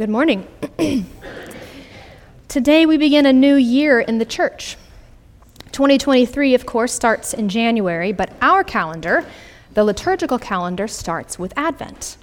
Good 0.00 0.08
morning. 0.08 0.48
Today 2.48 2.86
we 2.86 2.96
begin 2.96 3.26
a 3.26 3.34
new 3.34 3.56
year 3.56 4.00
in 4.00 4.16
the 4.16 4.24
church. 4.24 4.78
2023, 5.72 6.54
of 6.54 6.64
course, 6.64 6.94
starts 6.94 7.34
in 7.34 7.50
January, 7.50 8.10
but 8.10 8.32
our 8.40 8.64
calendar, 8.64 9.26
the 9.74 9.84
liturgical 9.84 10.38
calendar, 10.38 10.88
starts 10.88 11.38
with 11.38 11.52
Advent, 11.54 12.16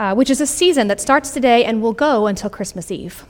uh, 0.00 0.16
which 0.16 0.28
is 0.28 0.40
a 0.40 0.46
season 0.46 0.88
that 0.88 1.00
starts 1.00 1.30
today 1.30 1.64
and 1.64 1.82
will 1.82 1.92
go 1.92 2.26
until 2.26 2.50
Christmas 2.50 2.90
Eve. 2.90 3.24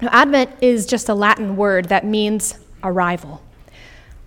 Now, 0.00 0.10
Advent 0.12 0.50
is 0.60 0.86
just 0.86 1.08
a 1.08 1.14
Latin 1.14 1.56
word 1.56 1.86
that 1.86 2.04
means 2.04 2.60
arrival. 2.84 3.42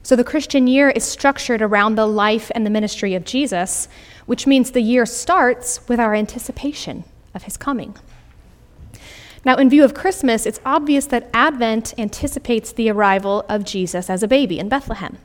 So 0.03 0.17
the 0.17 0.25
Christian 0.25 0.67
year 0.67 0.89
is 0.89 1.05
structured 1.05 1.61
around 1.61 1.95
the 1.95 2.05
life 2.05 2.51
and 2.53 2.65
the 2.65 2.69
ministry 2.69 3.15
of 3.15 3.23
Jesus, 3.23 3.87
which 4.25 4.45
means 4.45 4.71
the 4.71 4.81
year 4.81 5.05
starts 5.05 5.87
with 5.87 6.01
our 6.01 6.13
anticipation 6.13 7.05
of 7.33 7.43
his 7.43 7.55
coming. 7.55 7.95
Now, 9.45 9.55
in 9.55 9.69
view 9.69 9.85
of 9.85 9.93
Christmas, 9.93 10.45
it's 10.45 10.59
obvious 10.65 11.05
that 11.07 11.29
Advent 11.33 11.93
anticipates 11.97 12.73
the 12.73 12.89
arrival 12.89 13.45
of 13.47 13.63
Jesus 13.63 14.09
as 14.09 14.21
a 14.21 14.27
baby 14.27 14.59
in 14.59 14.67
Bethlehem. 14.67 15.17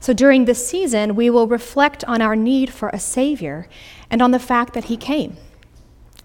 So 0.00 0.12
during 0.12 0.44
this 0.44 0.66
season, 0.66 1.14
we 1.14 1.30
will 1.30 1.46
reflect 1.46 2.04
on 2.04 2.20
our 2.20 2.36
need 2.36 2.70
for 2.70 2.88
a 2.90 2.98
Savior 2.98 3.68
and 4.10 4.20
on 4.20 4.32
the 4.32 4.38
fact 4.38 4.74
that 4.74 4.84
He 4.84 4.96
came, 4.96 5.36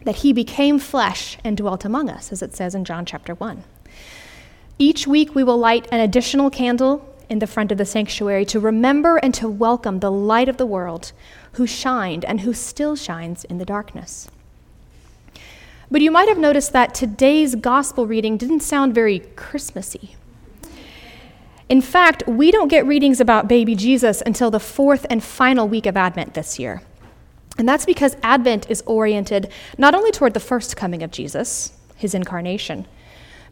that 0.03 0.17
He 0.17 0.33
became 0.33 0.79
flesh 0.79 1.37
and 1.43 1.55
dwelt 1.55 1.85
among 1.85 2.09
us, 2.09 2.31
as 2.31 2.41
it 2.41 2.55
says 2.55 2.75
in 2.75 2.83
John 2.83 3.05
chapter 3.05 3.35
1. 3.35 3.63
Each 4.79 5.07
week, 5.07 5.33
we 5.33 5.43
will 5.43 5.57
light 5.57 5.87
an 5.91 6.01
additional 6.01 6.49
candle 6.49 7.15
in 7.29 7.39
the 7.39 7.47
front 7.47 7.71
of 7.71 7.77
the 7.77 7.85
sanctuary 7.85 8.45
to 8.45 8.59
remember 8.59 9.17
and 9.17 9.33
to 9.35 9.47
welcome 9.47 9.99
the 9.99 10.11
light 10.11 10.49
of 10.49 10.57
the 10.57 10.65
world 10.65 11.11
who 11.53 11.67
shined 11.67 12.25
and 12.25 12.41
who 12.41 12.53
still 12.53 12.95
shines 12.95 13.43
in 13.45 13.59
the 13.59 13.65
darkness. 13.65 14.27
But 15.89 16.01
you 16.01 16.11
might 16.11 16.27
have 16.27 16.37
noticed 16.37 16.73
that 16.73 16.93
today's 16.93 17.55
gospel 17.55 18.07
reading 18.07 18.37
didn't 18.37 18.59
sound 18.59 18.93
very 18.93 19.19
Christmassy. 19.35 20.15
In 21.69 21.81
fact, 21.81 22.23
we 22.27 22.51
don't 22.51 22.67
get 22.69 22.85
readings 22.85 23.19
about 23.19 23.47
baby 23.47 23.75
Jesus 23.75 24.21
until 24.25 24.51
the 24.51 24.59
fourth 24.59 25.05
and 25.09 25.23
final 25.23 25.67
week 25.67 25.85
of 25.85 25.97
Advent 25.97 26.33
this 26.33 26.59
year. 26.59 26.81
And 27.57 27.67
that's 27.67 27.85
because 27.85 28.15
Advent 28.21 28.69
is 28.69 28.83
oriented 28.85 29.51
not 29.77 29.95
only 29.95 30.11
toward 30.11 30.33
the 30.33 30.39
first 30.39 30.77
coming 30.77 31.03
of 31.03 31.11
Jesus, 31.11 31.73
his 31.95 32.13
incarnation, 32.13 32.85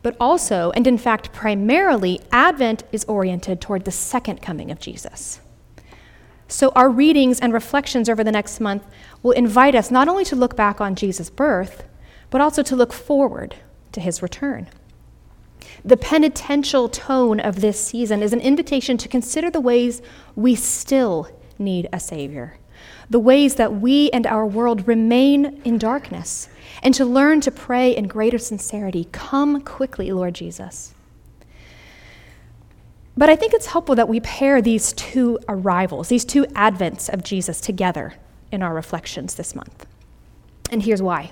but 0.02 0.16
also, 0.19 0.72
and 0.75 0.86
in 0.86 0.97
fact 0.97 1.33
primarily, 1.33 2.22
Advent 2.31 2.83
is 2.91 3.03
oriented 3.06 3.59
toward 3.59 3.86
the 3.86 3.91
second 3.91 4.41
coming 4.41 4.69
of 4.69 4.80
Jesus. 4.80 5.41
So, 6.47 6.69
our 6.75 6.91
readings 6.91 7.39
and 7.39 7.52
reflections 7.52 8.08
over 8.08 8.23
the 8.23 8.31
next 8.31 8.59
month 8.59 8.86
will 9.23 9.31
invite 9.31 9.73
us 9.73 9.89
not 9.89 10.08
only 10.08 10.23
to 10.25 10.36
look 10.36 10.56
back 10.56 10.80
on 10.80 10.94
Jesus' 10.94 11.31
birth, 11.31 11.83
but 12.36 12.41
also 12.41 12.61
to 12.61 12.75
look 12.75 12.91
forward 12.91 13.55
to 13.94 14.02
his 14.02 14.22
return. 14.22 14.67
The 15.86 15.95
penitential 15.95 16.89
tone 16.89 17.39
of 17.39 17.61
this 17.61 17.80
season 17.80 18.22
is 18.22 18.33
an 18.33 18.41
invitation 18.41 18.97
to 18.97 19.08
consider 19.08 19.50
the 19.50 19.61
ways 19.61 20.02
we 20.36 20.53
still 20.53 21.30
need 21.58 21.88
a 21.94 22.00
Savior, 22.02 22.58
the 23.09 23.19
ways 23.19 23.56
that 23.56 23.75
we 23.75 24.09
and 24.09 24.28
our 24.28 24.45
world 24.45 24.86
remain 24.86 25.61
in 25.63 25.78
darkness, 25.78 26.50
and 26.83 26.94
to 26.95 27.06
learn 27.06 27.39
to 27.39 27.52
pray 27.52 27.95
in 27.95 28.06
greater 28.06 28.38
sincerity 28.38 29.08
Come 29.13 29.61
quickly, 29.61 30.11
Lord 30.11 30.33
Jesus. 30.33 30.94
But 33.16 33.30
I 33.30 33.38
think 33.38 33.53
it's 33.53 33.67
helpful 33.67 33.95
that 33.95 34.09
we 34.09 34.19
pair 34.19 34.61
these 34.61 34.91
two 34.91 35.39
arrivals, 35.47 36.09
these 36.09 36.25
two 36.25 36.44
advents 36.47 37.08
of 37.08 37.23
Jesus 37.23 37.61
together 37.61 38.16
in 38.52 38.61
our 38.61 38.73
reflections 38.73 39.36
this 39.36 39.56
month. 39.56 39.86
And 40.69 40.83
here's 40.83 41.02
why. 41.02 41.31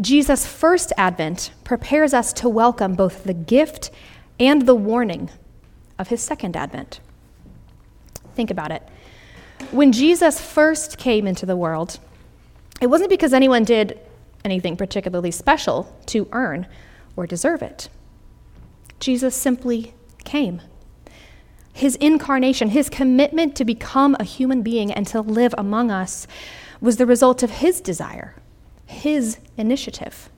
Jesus' 0.00 0.46
first 0.46 0.92
advent 0.98 1.52
prepares 1.64 2.12
us 2.12 2.32
to 2.34 2.48
welcome 2.48 2.94
both 2.94 3.24
the 3.24 3.32
gift 3.32 3.90
and 4.38 4.66
the 4.66 4.74
warning 4.74 5.30
of 5.98 6.08
his 6.08 6.20
second 6.20 6.56
advent. 6.56 7.00
Think 8.34 8.50
about 8.50 8.70
it. 8.70 8.82
When 9.70 9.92
Jesus 9.92 10.38
first 10.40 10.98
came 10.98 11.26
into 11.26 11.46
the 11.46 11.56
world, 11.56 11.98
it 12.80 12.88
wasn't 12.88 13.08
because 13.08 13.32
anyone 13.32 13.64
did 13.64 13.98
anything 14.44 14.76
particularly 14.76 15.30
special 15.30 15.96
to 16.06 16.28
earn 16.32 16.66
or 17.16 17.26
deserve 17.26 17.62
it. 17.62 17.88
Jesus 19.00 19.34
simply 19.34 19.94
came. 20.24 20.60
His 21.72 21.96
incarnation, 21.96 22.68
his 22.68 22.90
commitment 22.90 23.56
to 23.56 23.64
become 23.64 24.14
a 24.20 24.24
human 24.24 24.62
being 24.62 24.92
and 24.92 25.06
to 25.08 25.22
live 25.22 25.54
among 25.56 25.90
us, 25.90 26.26
was 26.82 26.98
the 26.98 27.06
result 27.06 27.42
of 27.42 27.50
his 27.50 27.80
desire 27.80 28.34
his 28.86 29.38
initiative. 29.56 30.30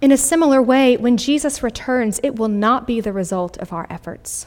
In 0.00 0.12
a 0.12 0.16
similar 0.16 0.62
way, 0.62 0.96
when 0.96 1.16
Jesus 1.16 1.62
returns, 1.62 2.20
it 2.22 2.36
will 2.36 2.48
not 2.48 2.86
be 2.86 3.00
the 3.00 3.12
result 3.12 3.56
of 3.58 3.72
our 3.72 3.86
efforts. 3.90 4.46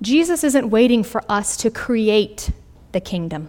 Jesus 0.00 0.42
isn't 0.42 0.68
waiting 0.68 1.04
for 1.04 1.24
us 1.28 1.56
to 1.58 1.70
create 1.70 2.50
the 2.90 3.00
kingdom, 3.00 3.48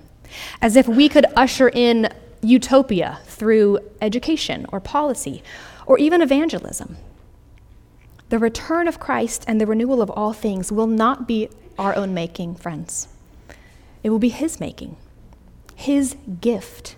as 0.61 0.75
if 0.75 0.87
we 0.87 1.09
could 1.09 1.25
usher 1.35 1.69
in 1.69 2.09
utopia 2.41 3.19
through 3.25 3.79
education 4.01 4.65
or 4.71 4.79
policy 4.79 5.41
or 5.85 5.97
even 5.97 6.21
evangelism. 6.21 6.97
The 8.29 8.39
return 8.39 8.87
of 8.87 8.99
Christ 8.99 9.43
and 9.47 9.59
the 9.59 9.65
renewal 9.65 10.01
of 10.01 10.09
all 10.11 10.33
things 10.33 10.71
will 10.71 10.87
not 10.87 11.27
be 11.27 11.49
our 11.77 11.95
own 11.95 12.13
making, 12.13 12.55
friends. 12.55 13.07
It 14.03 14.09
will 14.09 14.19
be 14.19 14.29
His 14.29 14.59
making, 14.59 14.95
His 15.75 16.15
gift. 16.39 16.95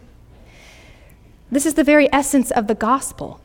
This 1.55 1.65
is 1.65 1.75
the 1.75 1.85
very 1.85 2.11
essence 2.11 2.51
of 2.51 2.67
the 2.67 2.75
gospel. 2.75 3.39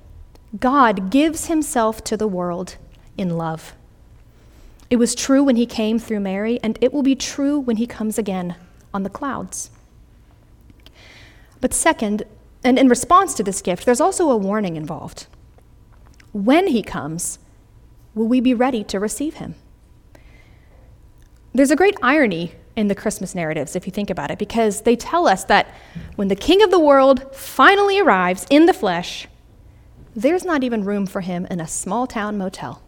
God 0.59 1.13
gives 1.13 1.47
himself 1.47 2.03
to 2.03 2.17
the 2.17 2.27
world 2.27 2.77
in 3.17 3.39
love. 3.39 3.73
It 4.91 4.97
was 4.97 5.15
true 5.15 5.45
when 5.45 5.55
he 5.55 5.65
came 5.65 6.01
through 6.01 6.19
Mary, 6.19 6.59
and 6.61 6.77
it 6.81 6.93
will 6.93 7.05
be 7.05 7.15
true 7.15 7.61
when 7.61 7.77
he 7.77 7.87
comes 7.87 8.19
again 8.19 8.57
on 8.93 9.05
the 9.05 9.11
clouds. 9.11 9.71
But 11.61 11.73
second, 11.73 12.25
and 12.65 12.81
in 12.81 12.89
response 12.89 13.33
to 13.35 13.45
this 13.45 13.63
gift, 13.63 13.87
there's 13.87 14.01
also 14.01 14.29
a 14.29 14.37
warning 14.37 14.75
involved. 14.75 15.29
When 16.33 16.67
he 16.67 16.83
comes, 16.83 17.39
will 18.17 18.27
we 18.27 18.41
be 18.41 18.55
ready 18.55 18.83
to 18.83 18.99
receive 18.99 19.35
him? 19.35 19.55
There's 21.53 21.71
a 21.71 21.77
great 21.77 21.95
irony 22.03 22.57
in 22.81 22.89
the 22.89 22.95
Christmas 22.95 23.35
narratives, 23.35 23.77
if 23.77 23.87
you 23.87 23.93
think 23.93 24.09
about 24.09 24.31
it, 24.31 24.39
because 24.39 24.81
they 24.83 24.97
tell 24.97 25.29
us 25.29 25.45
that 25.45 25.69
when 26.17 26.29
the 26.29 26.35
King 26.35 26.63
of 26.63 26.71
the 26.71 26.81
world 26.81 27.33
finally 27.37 28.01
arrives 28.01 28.47
in 28.49 28.65
the 28.65 28.73
flesh, 28.73 29.29
there's 30.17 30.47
not 30.47 30.65
even 30.65 30.83
room 30.83 31.07
for 31.07 31.21
him 31.21 31.47
in 31.51 31.61
a 31.61 31.69
small 31.69 32.07
town 32.07 32.39
motel. 32.39 32.83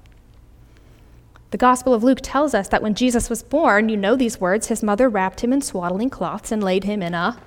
The 1.50 1.58
Gospel 1.58 1.92
of 1.92 2.02
Luke 2.02 2.20
tells 2.22 2.54
us 2.54 2.68
that 2.68 2.82
when 2.82 2.94
Jesus 2.94 3.28
was 3.28 3.42
born, 3.42 3.90
you 3.90 3.96
know 3.98 4.16
these 4.16 4.40
words, 4.40 4.68
his 4.68 4.82
mother 4.82 5.10
wrapped 5.10 5.44
him 5.44 5.52
in 5.52 5.60
swaddling 5.60 6.08
cloths 6.08 6.50
and 6.50 6.64
laid 6.64 6.84
him 6.84 7.02
in 7.02 7.12
a 7.12 7.38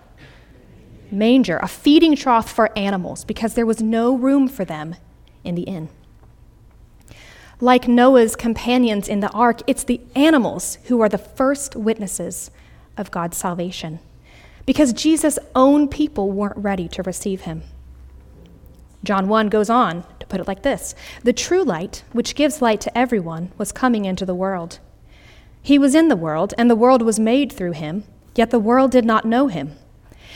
manger, 1.09 1.57
a 1.57 1.67
feeding 1.67 2.15
trough 2.15 2.51
for 2.51 2.77
animals, 2.77 3.25
because 3.25 3.55
there 3.55 3.65
was 3.65 3.81
no 3.81 4.15
room 4.15 4.47
for 4.47 4.63
them 4.63 4.95
in 5.43 5.55
the 5.55 5.63
inn. 5.63 5.89
Like 7.61 7.87
Noah's 7.87 8.35
companions 8.35 9.07
in 9.07 9.21
the 9.21 9.31
ark, 9.31 9.61
it's 9.65 9.83
the 9.83 10.01
animals 10.15 10.77
who 10.85 11.01
are 11.01 11.09
the 11.09 11.17
first 11.17 11.75
witnesses 11.75 12.51
of 12.97 13.11
God's 13.11 13.37
salvation 13.37 13.99
because 14.65 14.93
Jesus' 14.93 15.39
own 15.53 15.87
people 15.87 16.31
weren't 16.31 16.57
ready 16.57 16.87
to 16.89 17.03
receive 17.03 17.41
him. 17.41 17.63
John 19.03 19.27
1 19.27 19.49
goes 19.49 19.69
on 19.69 20.03
to 20.19 20.25
put 20.25 20.39
it 20.39 20.47
like 20.47 20.63
this 20.63 20.95
The 21.23 21.33
true 21.33 21.63
light, 21.63 22.03
which 22.11 22.35
gives 22.35 22.61
light 22.61 22.81
to 22.81 22.97
everyone, 22.97 23.51
was 23.57 23.71
coming 23.71 24.05
into 24.05 24.25
the 24.25 24.35
world. 24.35 24.79
He 25.61 25.77
was 25.77 25.95
in 25.95 26.07
the 26.07 26.15
world, 26.15 26.53
and 26.57 26.69
the 26.69 26.75
world 26.75 27.01
was 27.01 27.19
made 27.19 27.51
through 27.51 27.73
him, 27.73 28.03
yet 28.35 28.51
the 28.51 28.59
world 28.59 28.91
did 28.91 29.05
not 29.05 29.25
know 29.25 29.47
him. 29.47 29.73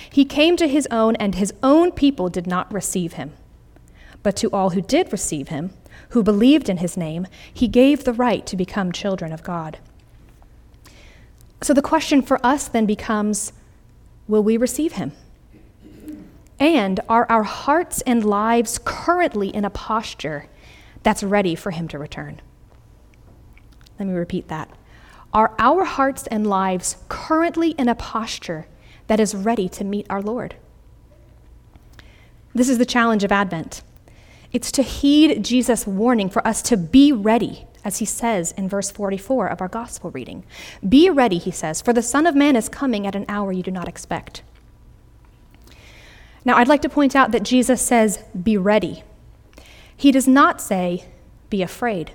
He 0.10 0.26
came 0.26 0.56
to 0.58 0.68
his 0.68 0.88
own, 0.92 1.16
and 1.18 1.36
his 1.36 1.54
own 1.62 1.92
people 1.92 2.30
did 2.30 2.48
not 2.48 2.72
receive 2.74 3.14
him. 3.14 3.34
But 4.22 4.36
to 4.38 4.50
all 4.52 4.72
who 4.72 4.82
did 4.82 5.12
receive 5.12 5.50
him, 5.50 5.72
who 6.10 6.24
believed 6.24 6.70
in 6.70 6.78
his 6.78 6.98
name, 6.98 7.28
he 7.54 7.68
gave 7.68 8.04
the 8.04 8.14
right 8.14 8.46
to 8.46 8.58
become 8.58 8.92
children 8.92 9.32
of 9.32 9.44
God. 9.44 9.78
So 11.62 11.74
the 11.74 11.82
question 11.82 12.22
for 12.22 12.44
us 12.46 12.68
then 12.68 12.86
becomes 12.86 13.54
will 14.28 14.44
we 14.44 14.58
receive 14.58 14.94
him? 14.94 15.12
And 16.60 17.00
are 17.08 17.26
our 17.30 17.44
hearts 17.44 18.02
and 18.02 18.24
lives 18.24 18.80
currently 18.84 19.50
in 19.50 19.66
a 19.66 19.70
posture 19.70 20.48
that's 21.04 21.24
ready 21.24 21.56
for 21.56 21.72
him 21.72 21.88
to 21.88 21.98
return? 21.98 22.42
Let 23.98 24.08
me 24.08 24.14
repeat 24.14 24.48
that. 24.50 24.70
Are 25.34 25.54
our 25.60 25.86
hearts 25.86 26.28
and 26.28 26.48
lives 26.48 26.98
currently 27.08 27.72
in 27.72 27.88
a 27.88 27.96
posture 27.96 28.68
that 29.08 29.20
is 29.20 29.36
ready 29.36 29.70
to 29.70 29.84
meet 29.84 30.06
our 30.10 30.22
Lord? 30.22 30.56
This 32.54 32.70
is 32.70 32.78
the 32.78 32.86
challenge 32.86 33.24
of 33.24 33.32
Advent. 33.32 33.84
It's 34.52 34.72
to 34.74 34.84
heed 34.84 35.44
Jesus' 35.44 35.86
warning 35.86 36.30
for 36.30 36.46
us 36.48 36.62
to 36.64 36.78
be 36.78 37.12
ready, 37.12 37.68
as 37.84 37.98
he 37.98 38.06
says 38.06 38.52
in 38.54 38.68
verse 38.68 38.90
44 38.90 39.48
of 39.48 39.62
our 39.62 39.68
gospel 39.68 40.12
reading. 40.12 40.44
Be 40.88 41.10
ready, 41.10 41.38
he 41.38 41.52
says, 41.52 41.82
for 41.82 41.94
the 41.94 42.02
Son 42.02 42.26
of 42.26 42.36
Man 42.36 42.56
is 42.56 42.70
coming 42.70 43.06
at 43.06 43.16
an 43.16 43.26
hour 43.28 43.52
you 43.52 43.64
do 43.64 43.72
not 43.72 43.88
expect. 43.88 44.42
Now, 46.46 46.58
I'd 46.58 46.68
like 46.68 46.82
to 46.82 46.90
point 46.90 47.16
out 47.16 47.32
that 47.32 47.44
Jesus 47.44 47.82
says, 47.82 48.24
be 48.42 48.58
ready. 48.58 49.04
He 49.96 50.12
does 50.12 50.28
not 50.28 50.62
say, 50.62 51.06
be 51.50 51.62
afraid. 51.62 52.12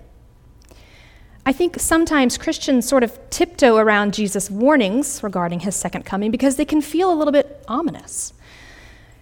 I 1.46 1.52
think 1.52 1.78
sometimes 1.78 2.38
Christians 2.38 2.88
sort 2.88 3.02
of 3.02 3.18
tiptoe 3.28 3.76
around 3.76 4.14
Jesus' 4.14 4.50
warnings 4.50 5.22
regarding 5.22 5.60
his 5.60 5.76
second 5.76 6.04
coming 6.04 6.30
because 6.30 6.56
they 6.56 6.64
can 6.64 6.80
feel 6.80 7.12
a 7.12 7.14
little 7.14 7.32
bit 7.32 7.62
ominous. 7.68 8.32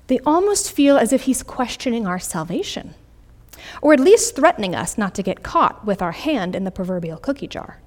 They 0.06 0.20
almost 0.20 0.70
feel 0.70 0.96
as 0.96 1.12
if 1.12 1.22
he's 1.22 1.42
questioning 1.42 2.06
our 2.06 2.20
salvation, 2.20 2.94
or 3.80 3.92
at 3.92 4.00
least 4.00 4.36
threatening 4.36 4.74
us 4.74 4.98
not 4.98 5.14
to 5.14 5.22
get 5.22 5.42
caught 5.42 5.84
with 5.84 6.02
our 6.02 6.12
hand 6.12 6.54
in 6.54 6.64
the 6.64 6.70
proverbial 6.70 7.18
cookie 7.18 7.46
jar, 7.46 7.80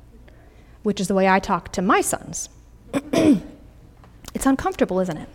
which 0.83 0.99
is 0.99 1.07
the 1.07 1.15
way 1.15 1.27
I 1.27 1.39
talk 1.39 1.71
to 1.73 1.81
my 1.81 2.01
sons. 2.01 2.49
it's 2.93 4.45
uncomfortable, 4.45 4.99
isn't 4.99 5.17
it? 5.17 5.29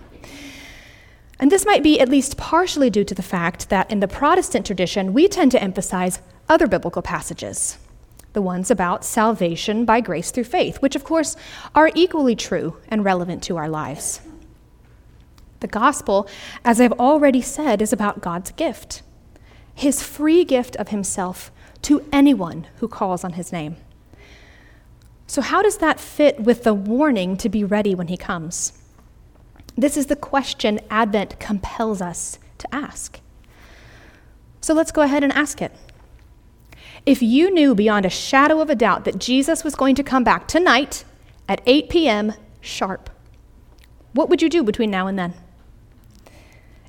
And 1.41 1.51
this 1.51 1.65
might 1.65 1.83
be 1.83 1.99
at 1.99 2.09
least 2.09 2.37
partially 2.37 2.91
due 2.91 3.05
to 3.05 3.15
the 3.15 3.23
fact 3.23 3.71
that 3.71 3.91
in 3.91 4.01
the 4.01 4.09
Protestant 4.09 4.67
tradition, 4.67 5.15
we 5.15 5.27
tend 5.27 5.51
to 5.53 5.63
emphasize 5.63 6.21
other 6.51 6.67
biblical 6.67 7.01
passages, 7.01 7.79
the 8.35 8.43
ones 8.43 8.71
about 8.71 9.05
salvation 9.05 9.87
by 9.87 10.03
grace 10.03 10.31
through 10.31 10.45
faith, 10.45 10.83
which 10.83 10.95
of 10.95 11.03
course 11.03 11.37
are 11.75 11.91
equally 11.95 12.37
true 12.37 12.77
and 12.89 13.05
relevant 13.05 13.43
to 13.45 13.57
our 13.57 13.71
lives. 13.71 14.21
The 15.61 15.67
gospel, 15.67 16.29
as 16.65 16.81
I've 16.81 16.93
already 16.93 17.41
said, 17.41 17.81
is 17.81 17.93
about 17.93 18.21
God's 18.21 18.51
gift, 18.51 19.03
his 19.81 20.03
free 20.03 20.45
gift 20.45 20.77
of 20.77 20.89
himself 20.89 21.51
to 21.81 22.07
anyone 22.13 22.67
who 22.77 22.87
calls 22.87 23.25
on 23.25 23.33
his 23.33 23.51
name. 23.51 23.77
So, 25.27 25.41
how 25.41 25.63
does 25.63 25.79
that 25.79 25.99
fit 25.99 26.39
with 26.39 26.65
the 26.65 26.75
warning 26.75 27.39
to 27.39 27.49
be 27.49 27.65
ready 27.65 27.95
when 27.95 28.09
he 28.09 28.19
comes? 28.19 28.75
This 29.77 29.97
is 29.97 30.07
the 30.07 30.17
question 30.17 30.81
Advent 30.91 31.41
compels 31.41 32.03
us 32.03 32.39
to 32.59 32.75
ask. 32.75 33.21
So 34.61 34.75
let's 34.75 34.93
go 34.93 35.01
ahead 35.01 35.25
and 35.25 35.33
ask 35.33 35.63
it. 35.63 35.73
If 37.07 37.23
you 37.23 37.51
knew 37.51 37.75
beyond 37.75 38.05
a 38.05 38.11
shadow 38.11 38.61
of 38.61 38.69
a 38.69 38.75
doubt 38.75 39.07
that 39.07 39.19
Jesus 39.19 39.65
was 39.65 39.75
going 39.75 39.95
to 39.95 40.03
come 40.03 40.25
back 40.25 40.47
tonight 40.47 41.05
at 41.49 41.63
8 41.65 41.89
p.m. 41.89 42.35
sharp, 42.61 43.09
what 44.13 44.29
would 44.29 44.43
you 44.43 44.51
do 44.51 44.63
between 44.63 44.91
now 44.91 45.07
and 45.07 45.19
then? 45.19 45.33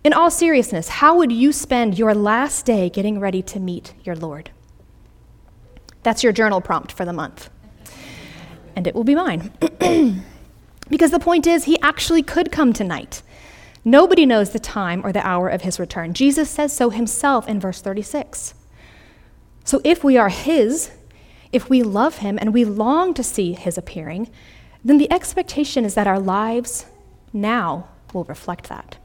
In 0.03 0.13
all 0.13 0.31
seriousness, 0.31 0.87
how 0.87 1.17
would 1.17 1.31
you 1.31 1.51
spend 1.51 1.97
your 1.97 2.15
last 2.15 2.65
day 2.65 2.89
getting 2.89 3.19
ready 3.19 3.41
to 3.43 3.59
meet 3.59 3.93
your 4.03 4.15
Lord? 4.15 4.49
That's 6.03 6.23
your 6.23 6.33
journal 6.33 6.61
prompt 6.61 6.91
for 6.91 7.05
the 7.05 7.13
month. 7.13 7.49
And 8.75 8.87
it 8.87 8.95
will 8.95 9.03
be 9.03 9.15
mine. 9.15 9.51
Because 10.91 11.11
the 11.11 11.19
point 11.19 11.47
is, 11.47 11.63
he 11.63 11.79
actually 11.81 12.21
could 12.21 12.51
come 12.51 12.73
tonight. 12.73 13.23
Nobody 13.85 14.25
knows 14.25 14.49
the 14.49 14.59
time 14.59 15.03
or 15.05 15.13
the 15.13 15.25
hour 15.25 15.47
of 15.47 15.61
his 15.61 15.79
return. 15.79 16.13
Jesus 16.13 16.49
says 16.49 16.75
so 16.75 16.89
himself 16.89 17.47
in 17.47 17.61
verse 17.61 17.81
36. 17.81 18.53
So 19.63 19.79
if 19.85 20.03
we 20.03 20.17
are 20.17 20.27
his, 20.27 20.91
if 21.53 21.69
we 21.69 21.81
love 21.81 22.17
him 22.17 22.37
and 22.39 22.53
we 22.53 22.65
long 22.65 23.13
to 23.13 23.23
see 23.23 23.53
his 23.53 23.77
appearing, 23.77 24.29
then 24.83 24.97
the 24.97 25.11
expectation 25.11 25.85
is 25.85 25.95
that 25.95 26.07
our 26.07 26.19
lives 26.19 26.85
now 27.31 27.87
will 28.13 28.25
reflect 28.25 28.67
that. 28.67 28.97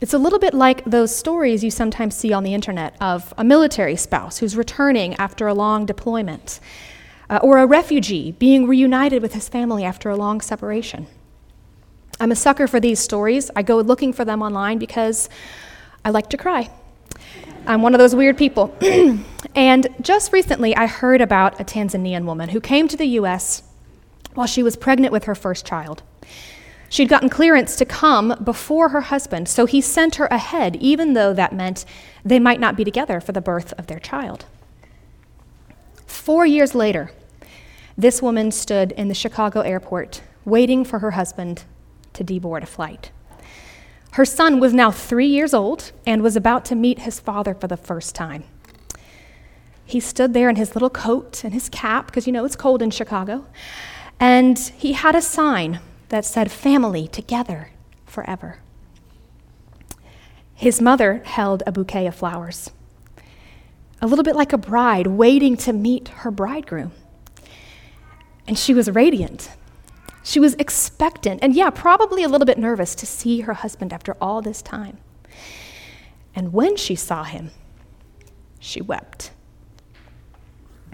It's 0.00 0.14
a 0.14 0.18
little 0.18 0.38
bit 0.38 0.54
like 0.54 0.84
those 0.84 1.14
stories 1.14 1.64
you 1.64 1.72
sometimes 1.72 2.14
see 2.14 2.32
on 2.32 2.44
the 2.44 2.54
internet 2.54 2.94
of 3.00 3.34
a 3.36 3.42
military 3.42 3.96
spouse 3.96 4.38
who's 4.38 4.56
returning 4.56 5.14
after 5.16 5.48
a 5.48 5.54
long 5.54 5.86
deployment 5.86 6.60
uh, 7.28 7.40
or 7.42 7.58
a 7.58 7.66
refugee 7.66 8.30
being 8.30 8.68
reunited 8.68 9.22
with 9.22 9.34
his 9.34 9.48
family 9.48 9.84
after 9.84 10.08
a 10.08 10.14
long 10.14 10.40
separation. 10.40 11.08
I'm 12.20 12.30
a 12.30 12.36
sucker 12.36 12.68
for 12.68 12.78
these 12.78 13.00
stories. 13.00 13.50
I 13.56 13.62
go 13.62 13.78
looking 13.78 14.12
for 14.12 14.24
them 14.24 14.40
online 14.40 14.78
because 14.78 15.28
I 16.04 16.10
like 16.10 16.30
to 16.30 16.36
cry. 16.36 16.70
I'm 17.66 17.82
one 17.82 17.92
of 17.92 17.98
those 17.98 18.14
weird 18.14 18.38
people. 18.38 18.72
and 19.56 19.88
just 20.00 20.32
recently, 20.32 20.76
I 20.76 20.86
heard 20.86 21.20
about 21.20 21.60
a 21.60 21.64
Tanzanian 21.64 22.24
woman 22.24 22.50
who 22.50 22.60
came 22.60 22.86
to 22.86 22.96
the 22.96 23.06
US 23.20 23.64
while 24.34 24.46
she 24.46 24.62
was 24.62 24.76
pregnant 24.76 25.12
with 25.12 25.24
her 25.24 25.34
first 25.34 25.66
child. 25.66 26.04
She'd 26.88 27.08
gotten 27.08 27.28
clearance 27.28 27.76
to 27.76 27.84
come 27.84 28.34
before 28.42 28.90
her 28.90 29.02
husband, 29.02 29.48
so 29.48 29.66
he 29.66 29.80
sent 29.80 30.16
her 30.16 30.26
ahead, 30.26 30.76
even 30.76 31.12
though 31.12 31.34
that 31.34 31.52
meant 31.52 31.84
they 32.24 32.38
might 32.38 32.60
not 32.60 32.76
be 32.76 32.84
together 32.84 33.20
for 33.20 33.32
the 33.32 33.40
birth 33.40 33.74
of 33.78 33.86
their 33.86 33.98
child. 33.98 34.46
Four 36.06 36.46
years 36.46 36.74
later, 36.74 37.10
this 37.96 38.22
woman 38.22 38.50
stood 38.50 38.92
in 38.92 39.08
the 39.08 39.14
Chicago 39.14 39.60
airport 39.60 40.22
waiting 40.44 40.84
for 40.84 41.00
her 41.00 41.10
husband 41.12 41.64
to 42.14 42.24
deboard 42.24 42.62
a 42.62 42.66
flight. 42.66 43.10
Her 44.12 44.24
son 44.24 44.58
was 44.58 44.72
now 44.72 44.90
three 44.90 45.26
years 45.26 45.52
old 45.52 45.92
and 46.06 46.22
was 46.22 46.36
about 46.36 46.64
to 46.66 46.74
meet 46.74 47.00
his 47.00 47.20
father 47.20 47.54
for 47.54 47.66
the 47.66 47.76
first 47.76 48.14
time. 48.14 48.44
He 49.84 50.00
stood 50.00 50.32
there 50.32 50.48
in 50.48 50.56
his 50.56 50.74
little 50.74 50.90
coat 50.90 51.44
and 51.44 51.52
his 51.52 51.68
cap, 51.68 52.06
because 52.06 52.26
you 52.26 52.32
know 52.32 52.44
it's 52.44 52.56
cold 52.56 52.82
in 52.82 52.90
Chicago, 52.90 53.46
and 54.18 54.58
he 54.58 54.92
had 54.94 55.14
a 55.14 55.22
sign 55.22 55.80
that 56.08 56.24
said, 56.24 56.50
Family 56.50 57.06
together 57.08 57.70
forever. 58.06 58.58
His 60.54 60.80
mother 60.80 61.22
held 61.24 61.62
a 61.66 61.72
bouquet 61.72 62.06
of 62.06 62.14
flowers, 62.14 62.70
a 64.00 64.06
little 64.06 64.24
bit 64.24 64.34
like 64.34 64.52
a 64.52 64.58
bride 64.58 65.06
waiting 65.06 65.56
to 65.58 65.72
meet 65.72 66.08
her 66.08 66.30
bridegroom. 66.30 66.92
And 68.46 68.58
she 68.58 68.74
was 68.74 68.90
radiant. 68.90 69.50
She 70.24 70.40
was 70.40 70.54
expectant, 70.54 71.40
and 71.42 71.54
yeah, 71.54 71.70
probably 71.70 72.22
a 72.22 72.28
little 72.28 72.44
bit 72.44 72.58
nervous 72.58 72.94
to 72.96 73.06
see 73.06 73.40
her 73.40 73.54
husband 73.54 73.92
after 73.92 74.16
all 74.20 74.42
this 74.42 74.60
time. 74.60 74.98
And 76.34 76.52
when 76.52 76.76
she 76.76 76.94
saw 76.94 77.24
him, 77.24 77.50
she 78.58 78.80
wept. 78.80 79.30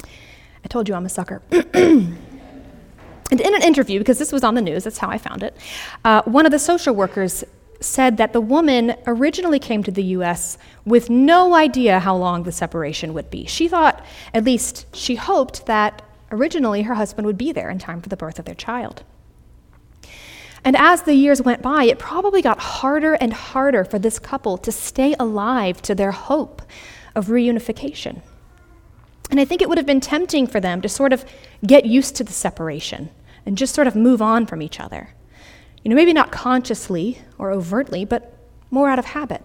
I 0.02 0.68
told 0.68 0.88
you 0.88 0.94
I'm 0.94 1.06
a 1.06 1.08
sucker. 1.08 1.42
and 3.30 3.40
in 3.40 3.54
an 3.54 3.62
interview, 3.62 3.98
because 3.98 4.18
this 4.18 4.32
was 4.32 4.44
on 4.44 4.54
the 4.54 4.62
news, 4.62 4.84
that's 4.84 4.98
how 4.98 5.08
I 5.08 5.18
found 5.18 5.42
it, 5.42 5.56
uh, 6.04 6.22
one 6.24 6.46
of 6.46 6.52
the 6.52 6.58
social 6.58 6.94
workers 6.94 7.44
said 7.80 8.16
that 8.16 8.32
the 8.32 8.40
woman 8.40 8.94
originally 9.06 9.58
came 9.58 9.82
to 9.82 9.90
the 9.90 10.02
US 10.04 10.56
with 10.84 11.10
no 11.10 11.54
idea 11.54 12.00
how 12.00 12.16
long 12.16 12.44
the 12.44 12.52
separation 12.52 13.12
would 13.14 13.30
be. 13.30 13.46
She 13.46 13.68
thought, 13.68 14.04
at 14.32 14.44
least 14.44 14.86
she 14.94 15.16
hoped, 15.16 15.66
that 15.66 16.02
Originally, 16.34 16.82
her 16.82 16.94
husband 16.94 17.26
would 17.26 17.38
be 17.38 17.52
there 17.52 17.70
in 17.70 17.78
time 17.78 18.00
for 18.00 18.08
the 18.08 18.16
birth 18.16 18.40
of 18.40 18.44
their 18.44 18.56
child. 18.56 19.04
And 20.64 20.76
as 20.76 21.02
the 21.02 21.14
years 21.14 21.40
went 21.40 21.62
by, 21.62 21.84
it 21.84 22.00
probably 22.00 22.42
got 22.42 22.58
harder 22.58 23.14
and 23.14 23.32
harder 23.32 23.84
for 23.84 24.00
this 24.00 24.18
couple 24.18 24.58
to 24.58 24.72
stay 24.72 25.14
alive 25.20 25.80
to 25.82 25.94
their 25.94 26.10
hope 26.10 26.60
of 27.14 27.26
reunification. 27.26 28.22
And 29.30 29.40
I 29.40 29.44
think 29.44 29.62
it 29.62 29.68
would 29.68 29.78
have 29.78 29.86
been 29.86 30.00
tempting 30.00 30.46
for 30.46 30.60
them 30.60 30.80
to 30.82 30.88
sort 30.88 31.12
of 31.12 31.24
get 31.66 31.86
used 31.86 32.16
to 32.16 32.24
the 32.24 32.32
separation 32.32 33.10
and 33.46 33.58
just 33.58 33.74
sort 33.74 33.86
of 33.86 33.96
move 33.96 34.22
on 34.22 34.46
from 34.46 34.62
each 34.62 34.78
other. 34.80 35.10
You 35.82 35.88
know, 35.88 35.96
maybe 35.96 36.12
not 36.12 36.32
consciously 36.32 37.18
or 37.38 37.50
overtly, 37.50 38.04
but 38.04 38.38
more 38.70 38.88
out 38.88 38.98
of 38.98 39.06
habit. 39.06 39.42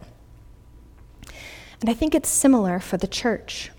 And 1.81 1.89
I 1.89 1.93
think 1.93 2.13
it's 2.13 2.29
similar 2.29 2.79
for 2.79 2.97
the 2.97 3.07
church 3.07 3.71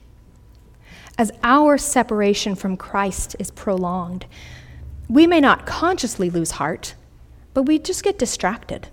as 1.21 1.31
our 1.43 1.77
separation 1.77 2.55
from 2.55 2.79
Christ 2.79 3.37
is 3.39 3.51
prolonged, 3.51 4.25
we 5.07 5.27
may 5.27 5.39
not 5.39 5.67
consciously 5.67 6.31
lose 6.31 6.53
heart, 6.53 6.95
but 7.53 7.65
we 7.65 7.79
just 7.79 8.03
get 8.03 8.19
distracted. 8.19 8.89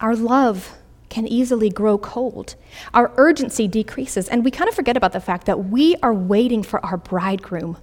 Our 0.00 0.16
love 0.16 0.76
can 1.08 1.26
easily 1.26 1.70
grow 1.70 1.98
cold. 1.98 2.54
Our 2.92 3.12
urgency 3.16 3.68
decreases, 3.68 4.28
and 4.28 4.44
we 4.44 4.50
kind 4.50 4.68
of 4.68 4.74
forget 4.74 4.96
about 4.96 5.12
the 5.12 5.20
fact 5.20 5.46
that 5.46 5.66
we 5.66 5.96
are 6.02 6.14
waiting 6.14 6.62
for 6.62 6.84
our 6.84 6.96
bridegroom 6.96 7.76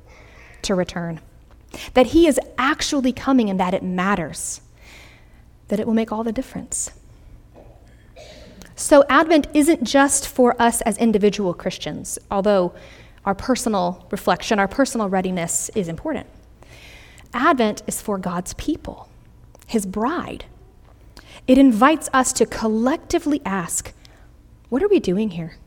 to 0.63 0.75
return, 0.75 1.19
that 1.93 2.07
he 2.07 2.27
is 2.27 2.39
actually 2.57 3.13
coming 3.13 3.49
and 3.49 3.59
that 3.59 3.73
it 3.73 3.83
matters, 3.83 4.61
that 5.69 5.79
it 5.79 5.87
will 5.87 5.93
make 5.93 6.11
all 6.11 6.23
the 6.23 6.31
difference. 6.31 6.91
So, 8.75 9.03
Advent 9.07 9.47
isn't 9.53 9.83
just 9.83 10.27
for 10.27 10.59
us 10.59 10.81
as 10.81 10.97
individual 10.97 11.53
Christians, 11.53 12.17
although 12.31 12.73
our 13.23 13.35
personal 13.35 14.05
reflection, 14.11 14.59
our 14.59 14.67
personal 14.67 15.09
readiness 15.09 15.69
is 15.69 15.87
important. 15.87 16.27
Advent 17.33 17.83
is 17.87 18.01
for 18.01 18.17
God's 18.17 18.53
people, 18.55 19.09
His 19.67 19.85
bride. 19.85 20.45
It 21.47 21.57
invites 21.57 22.09
us 22.13 22.31
to 22.33 22.45
collectively 22.45 23.41
ask, 23.45 23.93
what 24.69 24.81
are 24.81 24.87
we 24.87 24.99
doing 24.99 25.31
here? 25.31 25.57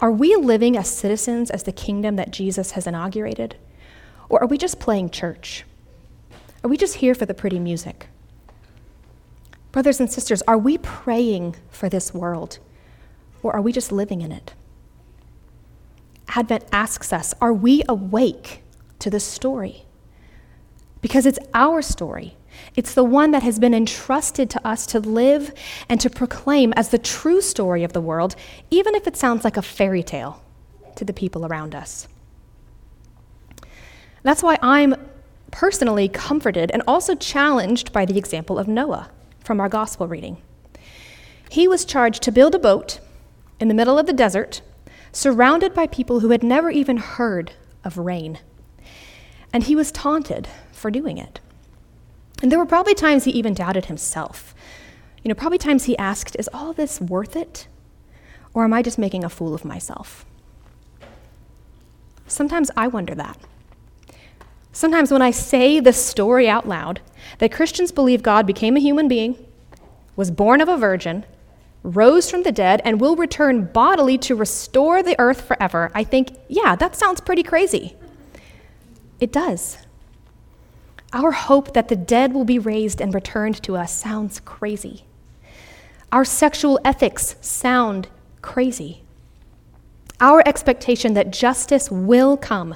Are 0.00 0.12
we 0.12 0.36
living 0.36 0.76
as 0.76 0.88
citizens 0.88 1.50
as 1.50 1.64
the 1.64 1.72
kingdom 1.72 2.16
that 2.16 2.30
Jesus 2.30 2.72
has 2.72 2.86
inaugurated? 2.86 3.56
Or 4.28 4.42
are 4.42 4.46
we 4.46 4.58
just 4.58 4.80
playing 4.80 5.10
church? 5.10 5.64
Are 6.62 6.68
we 6.68 6.76
just 6.76 6.96
here 6.96 7.14
for 7.14 7.26
the 7.26 7.34
pretty 7.34 7.58
music? 7.58 8.08
Brothers 9.72 9.98
and 9.98 10.10
sisters, 10.10 10.40
are 10.42 10.58
we 10.58 10.78
praying 10.78 11.56
for 11.68 11.88
this 11.88 12.14
world? 12.14 12.58
Or 13.42 13.54
are 13.54 13.60
we 13.60 13.72
just 13.72 13.90
living 13.90 14.20
in 14.20 14.30
it? 14.30 14.54
Advent 16.28 16.64
asks 16.72 17.12
us 17.12 17.34
are 17.40 17.52
we 17.52 17.82
awake 17.88 18.62
to 19.00 19.10
the 19.10 19.20
story? 19.20 19.84
Because 21.00 21.26
it's 21.26 21.38
our 21.52 21.82
story, 21.82 22.36
It's 22.76 22.94
the 22.94 23.04
one 23.04 23.30
that 23.30 23.42
has 23.42 23.58
been 23.58 23.74
entrusted 23.74 24.50
to 24.50 24.66
us 24.66 24.86
to 24.86 25.00
live 25.00 25.52
and 25.88 26.00
to 26.00 26.10
proclaim 26.10 26.72
as 26.74 26.88
the 26.88 26.98
true 26.98 27.40
story 27.40 27.84
of 27.84 27.92
the 27.92 28.00
world, 28.00 28.36
even 28.70 28.94
if 28.94 29.06
it 29.06 29.16
sounds 29.16 29.44
like 29.44 29.56
a 29.56 29.62
fairy 29.62 30.02
tale 30.02 30.42
to 30.96 31.04
the 31.04 31.12
people 31.12 31.46
around 31.46 31.74
us. 31.74 32.08
That's 34.22 34.42
why 34.42 34.58
I'm 34.62 34.94
personally 35.50 36.08
comforted 36.08 36.70
and 36.72 36.82
also 36.88 37.14
challenged 37.14 37.92
by 37.92 38.04
the 38.04 38.18
example 38.18 38.58
of 38.58 38.66
Noah 38.66 39.10
from 39.40 39.60
our 39.60 39.68
gospel 39.68 40.08
reading. 40.08 40.38
He 41.50 41.68
was 41.68 41.84
charged 41.84 42.22
to 42.22 42.32
build 42.32 42.54
a 42.54 42.58
boat 42.58 42.98
in 43.60 43.68
the 43.68 43.74
middle 43.74 43.98
of 43.98 44.06
the 44.06 44.12
desert, 44.12 44.62
surrounded 45.12 45.74
by 45.74 45.86
people 45.86 46.20
who 46.20 46.30
had 46.30 46.42
never 46.42 46.70
even 46.70 46.96
heard 46.96 47.52
of 47.84 47.98
rain. 47.98 48.38
And 49.52 49.62
he 49.62 49.76
was 49.76 49.92
taunted 49.92 50.48
for 50.72 50.90
doing 50.90 51.18
it. 51.18 51.38
And 52.44 52.52
there 52.52 52.58
were 52.58 52.66
probably 52.66 52.92
times 52.92 53.24
he 53.24 53.30
even 53.30 53.54
doubted 53.54 53.86
himself. 53.86 54.54
You 55.22 55.30
know, 55.30 55.34
probably 55.34 55.56
times 55.56 55.84
he 55.84 55.96
asked, 55.96 56.36
Is 56.38 56.50
all 56.52 56.74
this 56.74 57.00
worth 57.00 57.36
it? 57.36 57.68
Or 58.52 58.64
am 58.64 58.74
I 58.74 58.82
just 58.82 58.98
making 58.98 59.24
a 59.24 59.30
fool 59.30 59.54
of 59.54 59.64
myself? 59.64 60.26
Sometimes 62.26 62.70
I 62.76 62.86
wonder 62.86 63.14
that. 63.14 63.38
Sometimes 64.72 65.10
when 65.10 65.22
I 65.22 65.30
say 65.30 65.80
the 65.80 65.94
story 65.94 66.46
out 66.46 66.68
loud 66.68 67.00
that 67.38 67.50
Christians 67.50 67.90
believe 67.90 68.22
God 68.22 68.46
became 68.46 68.76
a 68.76 68.80
human 68.80 69.08
being, 69.08 69.38
was 70.14 70.30
born 70.30 70.60
of 70.60 70.68
a 70.68 70.76
virgin, 70.76 71.24
rose 71.82 72.30
from 72.30 72.42
the 72.42 72.52
dead, 72.52 72.82
and 72.84 73.00
will 73.00 73.16
return 73.16 73.72
bodily 73.72 74.18
to 74.18 74.36
restore 74.36 75.02
the 75.02 75.18
earth 75.18 75.40
forever, 75.40 75.90
I 75.94 76.04
think, 76.04 76.36
yeah, 76.48 76.76
that 76.76 76.94
sounds 76.94 77.22
pretty 77.22 77.42
crazy. 77.42 77.96
It 79.18 79.32
does. 79.32 79.78
Our 81.14 81.30
hope 81.30 81.74
that 81.74 81.86
the 81.86 81.96
dead 81.96 82.34
will 82.34 82.44
be 82.44 82.58
raised 82.58 83.00
and 83.00 83.14
returned 83.14 83.62
to 83.62 83.76
us 83.76 83.94
sounds 83.94 84.40
crazy. 84.40 85.04
Our 86.10 86.24
sexual 86.24 86.80
ethics 86.84 87.36
sound 87.40 88.08
crazy. 88.42 89.04
Our 90.20 90.42
expectation 90.44 91.14
that 91.14 91.30
justice 91.30 91.88
will 91.88 92.36
come, 92.36 92.74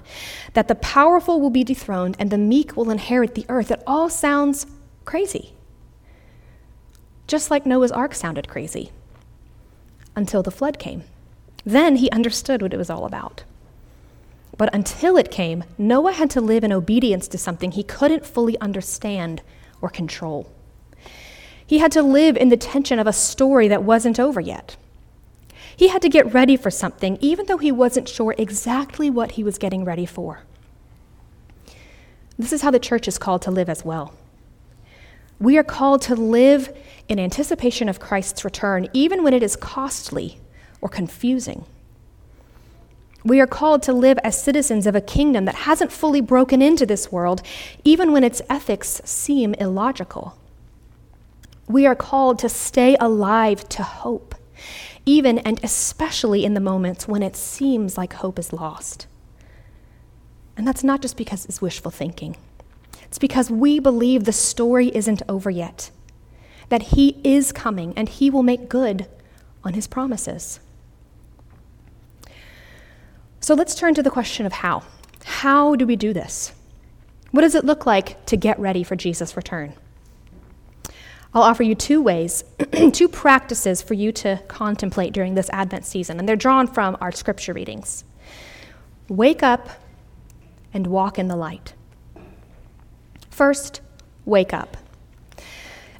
that 0.54 0.68
the 0.68 0.76
powerful 0.76 1.40
will 1.40 1.50
be 1.50 1.64
dethroned, 1.64 2.14
and 2.21 2.30
the 2.30 2.38
meek 2.38 2.76
will 2.76 2.90
inherit 2.90 3.35
the 3.35 3.47
earth, 3.49 3.73
it 3.73 3.83
all 3.88 4.09
sounds 4.09 4.66
crazy. 5.04 5.54
Just 7.26 7.50
like 7.50 7.66
Noah's 7.66 7.92
ark 7.92 8.14
sounded 8.14 8.49
crazy 8.49 8.92
until 10.14 10.45
the 10.45 10.50
flood 10.52 10.78
came. 10.78 11.02
Then 11.64 11.97
he 11.97 12.11
understood 12.11 12.62
what 12.62 12.73
it 12.73 12.78
was 12.78 12.90
all 12.90 13.04
about. 13.04 13.42
But 14.59 14.75
until 14.75 15.17
it 15.17 15.31
came, 15.31 15.65
Noah 15.79 16.12
had 16.12 16.29
to 16.31 16.41
live 16.41 16.65
in 16.65 16.73
obedience 16.73 17.29
to 17.29 17.38
something 17.38 17.71
he 17.71 17.85
couldn't 17.85 18.27
fully 18.27 18.59
understand 18.61 19.41
or 19.81 19.88
control. 19.88 20.53
He 21.65 21.79
had 21.79 21.93
to 21.93 22.03
live 22.03 22.37
in 22.37 22.49
the 22.49 22.57
tension 22.57 22.99
of 22.99 23.07
a 23.07 23.12
story 23.12 23.69
that 23.69 23.85
wasn't 23.85 24.19
over 24.19 24.41
yet. 24.41 24.77
He 25.77 25.88
had 25.88 26.03
to 26.03 26.09
get 26.09 26.35
ready 26.35 26.57
for 26.57 26.73
something, 26.73 27.19
even 27.21 27.47
though 27.47 27.59
he 27.59 27.71
wasn't 27.71 28.09
sure 28.09 28.35
exactly 28.37 29.09
what 29.09 29.33
he 29.33 29.45
was 29.45 29.59
getting 29.59 29.85
ready 29.85 30.07
for. 30.07 30.41
This 32.37 32.53
is 32.53 32.62
how 32.62 32.73
the 32.73 32.81
church 32.81 33.07
is 33.07 33.19
called 33.19 33.43
to 33.43 33.53
live 33.53 33.69
as 33.69 33.85
well. 33.85 34.12
We 35.38 35.57
are 35.57 35.62
called 35.62 36.03
to 36.03 36.17
live 36.17 36.77
in 37.09 37.21
anticipation 37.21 37.88
of 37.88 38.00
Christ's 38.00 38.45
return, 38.45 38.88
even 38.93 39.23
when 39.23 39.35
it 39.35 39.43
is 39.43 39.55
costly 39.55 40.41
or 40.81 40.88
confusing. 40.88 41.65
We 43.25 43.41
are 43.41 43.47
called 43.47 43.83
to 43.83 43.93
live 43.93 44.19
as 44.23 44.41
citizens 44.41 44.87
of 44.87 44.95
a 44.95 45.01
kingdom 45.01 45.45
that 45.47 45.55
hasn't 45.55 45.93
fully 45.93 46.21
broken 46.21 46.63
into 46.63 46.87
this 46.87 47.11
world, 47.11 47.43
even 47.85 48.13
when 48.13 48.23
its 48.23 48.41
ethics 48.49 49.01
seem 49.05 49.55
illogical. 49.55 50.39
We 51.67 51.85
are 51.87 51.97
called 51.97 52.39
to 52.41 52.49
stay 52.49 52.97
alive 53.01 53.69
to 53.71 53.83
hope, 53.83 54.35
even 55.05 55.39
and 55.39 55.63
especially 55.63 56.45
in 56.45 56.55
the 56.55 56.61
moments 56.61 57.09
when 57.09 57.23
it 57.23 57.37
seems 57.37 57.99
like 57.99 58.15
hope 58.15 58.39
is 58.39 58.53
lost. 58.53 59.07
And 60.57 60.67
that's 60.67 60.85
not 60.85 61.03
just 61.03 61.17
because 61.17 61.45
it's 61.45 61.61
wishful 61.61 61.91
thinking, 61.91 62.37
it's 63.03 63.19
because 63.19 63.51
we 63.51 63.81
believe 63.81 64.25
the 64.25 64.33
story 64.33 64.95
isn't 64.95 65.23
over 65.29 65.51
yet, 65.51 65.91
that 66.69 66.83
He 66.83 67.21
is 67.25 67.53
coming 67.53 67.93
and 67.97 68.09
He 68.09 68.31
will 68.31 68.43
make 68.43 68.69
good 68.69 69.07
on 69.65 69.75
His 69.75 69.87
promises. 69.87 70.61
So 73.49 73.55
let's 73.55 73.75
turn 73.75 73.95
to 73.95 74.02
the 74.02 74.11
question 74.11 74.45
of 74.45 74.52
how. 74.52 74.83
How 75.25 75.75
do 75.75 75.87
we 75.87 75.97
do 75.97 76.12
this? 76.12 76.52
What 77.31 77.40
does 77.40 77.55
it 77.55 77.64
look 77.64 77.87
like 77.87 78.26
to 78.26 78.37
get 78.37 78.59
ready 78.61 78.83
for 78.83 78.95
Jesus' 78.95 79.38
return? 79.38 79.73
I'll 81.33 81.45
offer 81.45 81.62
you 81.62 81.75
two 81.75 82.02
ways, 82.02 82.45
two 82.93 83.09
practices 83.09 83.81
for 83.81 83.95
you 83.95 84.12
to 84.12 84.38
contemplate 84.49 85.14
during 85.14 85.35
this 85.35 85.49
Advent 85.49 85.87
season, 85.87 86.19
and 86.19 86.28
they're 86.28 86.37
drawn 86.37 86.67
from 86.67 86.99
our 87.00 87.11
scripture 87.11 87.55
readings. 87.55 88.05
Wake 89.09 89.43
up 89.43 89.71
and 90.75 90.87
walk 90.87 91.19
in 91.19 91.28
the 91.28 91.37
light. 91.37 91.73
First, 93.31 93.81
wake 94.26 94.52
up. 94.52 94.76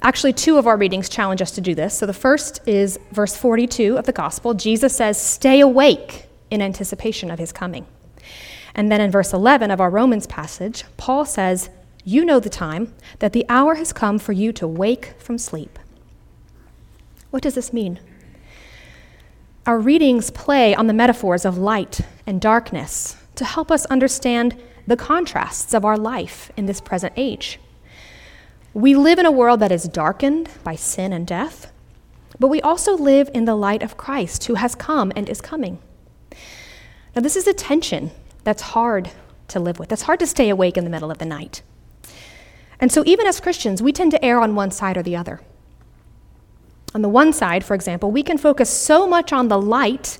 Actually, 0.03 0.33
two 0.33 0.59
of 0.59 0.67
our 0.67 0.77
readings 0.77 1.09
challenge 1.09 1.41
us 1.41 1.49
to 1.49 1.61
do 1.61 1.73
this. 1.73 1.97
So 1.97 2.05
the 2.05 2.13
first 2.13 2.61
is 2.67 2.99
verse 3.11 3.35
42 3.35 3.97
of 3.97 4.05
the 4.05 4.13
Gospel. 4.13 4.53
Jesus 4.53 4.95
says, 4.95 5.19
Stay 5.19 5.61
awake 5.61 6.28
in 6.51 6.61
anticipation 6.61 7.31
of 7.31 7.39
his 7.39 7.51
coming. 7.51 7.85
And 8.75 8.91
then 8.91 9.01
in 9.01 9.11
verse 9.11 9.33
11 9.33 9.71
of 9.71 9.81
our 9.81 9.89
Romans 9.89 10.27
passage, 10.27 10.83
Paul 10.97 11.25
says, 11.25 11.69
You 12.03 12.23
know 12.23 12.39
the 12.39 12.49
time, 12.49 12.93
that 13.19 13.33
the 13.33 13.45
hour 13.49 13.75
has 13.75 13.93
come 13.93 14.19
for 14.19 14.31
you 14.31 14.51
to 14.53 14.67
wake 14.67 15.13
from 15.17 15.37
sleep. 15.37 15.79
What 17.31 17.43
does 17.43 17.55
this 17.55 17.73
mean? 17.73 17.99
Our 19.65 19.79
readings 19.79 20.31
play 20.31 20.73
on 20.73 20.87
the 20.87 20.93
metaphors 20.93 21.45
of 21.45 21.57
light 21.57 22.01
and 22.25 22.41
darkness 22.41 23.17
to 23.35 23.45
help 23.45 23.71
us 23.71 23.85
understand 23.87 24.59
the 24.87 24.97
contrasts 24.97 25.73
of 25.73 25.85
our 25.85 25.97
life 25.97 26.51
in 26.57 26.65
this 26.65 26.81
present 26.81 27.13
age. 27.15 27.59
We 28.73 28.95
live 28.95 29.19
in 29.19 29.25
a 29.25 29.31
world 29.31 29.59
that 29.59 29.71
is 29.71 29.83
darkened 29.83 30.49
by 30.63 30.75
sin 30.75 31.13
and 31.13 31.27
death, 31.27 31.71
but 32.39 32.47
we 32.47 32.61
also 32.61 32.95
live 32.95 33.29
in 33.33 33.45
the 33.45 33.55
light 33.55 33.83
of 33.83 33.97
Christ 33.97 34.45
who 34.45 34.55
has 34.55 34.73
come 34.73 35.11
and 35.15 35.29
is 35.29 35.41
coming. 35.41 35.79
Now, 37.15 37.21
this 37.21 37.35
is 37.35 37.47
a 37.47 37.53
tension 37.53 38.11
that's 38.43 38.61
hard 38.61 39.11
to 39.49 39.59
live 39.59 39.79
with. 39.79 39.91
It's 39.91 40.03
hard 40.03 40.19
to 40.19 40.27
stay 40.27 40.49
awake 40.49 40.77
in 40.77 40.83
the 40.83 40.89
middle 40.89 41.11
of 41.11 41.17
the 41.17 41.25
night. 41.25 41.61
And 42.79 42.91
so, 42.91 43.03
even 43.05 43.27
as 43.27 43.39
Christians, 43.39 43.81
we 43.81 43.91
tend 43.91 44.11
to 44.11 44.23
err 44.23 44.39
on 44.39 44.55
one 44.55 44.71
side 44.71 44.97
or 44.97 45.03
the 45.03 45.15
other. 45.15 45.41
On 46.95 47.01
the 47.01 47.09
one 47.09 47.33
side, 47.33 47.63
for 47.63 47.75
example, 47.75 48.11
we 48.11 48.23
can 48.23 48.37
focus 48.37 48.69
so 48.69 49.05
much 49.05 49.31
on 49.33 49.47
the 49.47 49.61
light, 49.61 50.17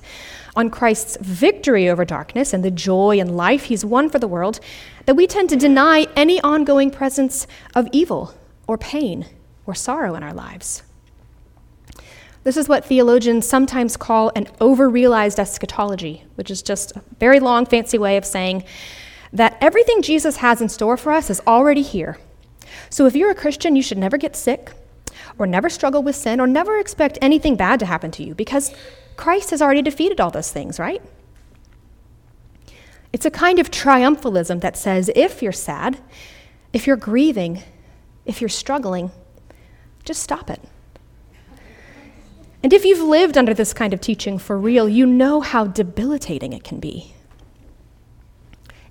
on 0.54 0.70
Christ's 0.70 1.16
victory 1.20 1.88
over 1.88 2.04
darkness 2.04 2.52
and 2.52 2.64
the 2.64 2.70
joy 2.70 3.18
and 3.18 3.36
life 3.36 3.64
he's 3.64 3.84
won 3.84 4.08
for 4.08 4.18
the 4.18 4.28
world, 4.28 4.60
that 5.06 5.14
we 5.14 5.26
tend 5.26 5.48
to 5.50 5.56
deny 5.56 6.06
any 6.14 6.40
ongoing 6.42 6.90
presence 6.90 7.46
of 7.74 7.88
evil 7.92 8.34
or 8.66 8.78
pain 8.78 9.26
or 9.66 9.74
sorrow 9.74 10.14
in 10.14 10.22
our 10.22 10.34
lives. 10.34 10.82
This 12.42 12.56
is 12.56 12.68
what 12.68 12.84
theologians 12.84 13.46
sometimes 13.46 13.96
call 13.96 14.32
an 14.34 14.48
over-realized 14.60 15.38
eschatology, 15.38 16.24
which 16.36 16.50
is 16.50 16.62
just 16.62 16.96
a 16.96 17.02
very 17.18 17.38
long, 17.38 17.66
fancy 17.66 17.98
way 17.98 18.16
of 18.16 18.24
saying 18.24 18.64
that 19.32 19.58
everything 19.60 20.00
Jesus 20.00 20.38
has 20.38 20.62
in 20.62 20.68
store 20.68 20.96
for 20.96 21.12
us 21.12 21.28
is 21.28 21.42
already 21.46 21.82
here. 21.82 22.18
So 22.88 23.06
if 23.06 23.14
you're 23.14 23.30
a 23.30 23.34
Christian, 23.34 23.76
you 23.76 23.82
should 23.82 23.98
never 23.98 24.16
get 24.16 24.34
sick, 24.34 24.72
or 25.38 25.46
never 25.46 25.68
struggle 25.68 26.02
with 26.02 26.16
sin, 26.16 26.40
or 26.40 26.46
never 26.46 26.78
expect 26.78 27.18
anything 27.20 27.56
bad 27.56 27.78
to 27.80 27.86
happen 27.86 28.10
to 28.12 28.24
you, 28.24 28.34
because 28.34 28.74
Christ 29.16 29.50
has 29.50 29.60
already 29.60 29.82
defeated 29.82 30.20
all 30.20 30.30
those 30.30 30.50
things, 30.50 30.78
right? 30.78 31.02
It's 33.12 33.26
a 33.26 33.30
kind 33.30 33.58
of 33.58 33.70
triumphalism 33.70 34.62
that 34.62 34.76
says 34.76 35.10
if 35.14 35.42
you're 35.42 35.52
sad, 35.52 35.98
if 36.72 36.86
you're 36.86 36.96
grieving, 36.96 37.62
if 38.24 38.40
you're 38.40 38.48
struggling, 38.48 39.10
just 40.04 40.22
stop 40.22 40.48
it. 40.48 40.60
And 42.62 42.72
if 42.72 42.84
you've 42.84 43.00
lived 43.00 43.38
under 43.38 43.54
this 43.54 43.72
kind 43.72 43.94
of 43.94 44.00
teaching 44.00 44.38
for 44.38 44.58
real, 44.58 44.88
you 44.88 45.06
know 45.06 45.40
how 45.40 45.66
debilitating 45.66 46.52
it 46.52 46.64
can 46.64 46.78
be. 46.78 47.14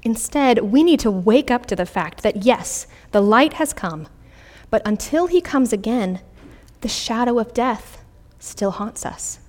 Instead, 0.01 0.59
we 0.59 0.83
need 0.83 0.99
to 1.01 1.11
wake 1.11 1.51
up 1.51 1.65
to 1.67 1.75
the 1.75 1.85
fact 1.85 2.23
that 2.23 2.43
yes, 2.43 2.88
the 3.11 3.21
light 3.21 3.53
has 3.53 3.73
come, 3.73 4.07
but 4.69 4.81
until 4.85 5.27
he 5.27 5.41
comes 5.41 5.73
again, 5.73 6.21
the 6.81 6.88
shadow 6.88 7.38
of 7.38 7.53
death 7.53 8.01
still 8.39 8.71
haunts 8.71 9.05
us. 9.05 9.39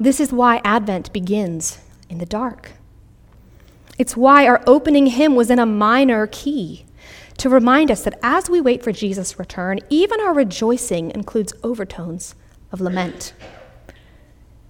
This 0.00 0.18
is 0.18 0.32
why 0.32 0.60
Advent 0.64 1.12
begins 1.12 1.78
in 2.08 2.18
the 2.18 2.26
dark. 2.26 2.72
It's 3.98 4.16
why 4.16 4.46
our 4.46 4.62
opening 4.66 5.06
hymn 5.06 5.36
was 5.36 5.50
in 5.50 5.58
a 5.58 5.66
minor 5.66 6.26
key 6.26 6.86
to 7.36 7.48
remind 7.48 7.90
us 7.90 8.02
that 8.02 8.18
as 8.22 8.50
we 8.50 8.60
wait 8.60 8.82
for 8.82 8.90
Jesus' 8.90 9.38
return, 9.38 9.78
even 9.90 10.20
our 10.20 10.34
rejoicing 10.34 11.10
includes 11.12 11.52
overtones 11.62 12.34
of 12.74 12.82
lament. 12.82 13.32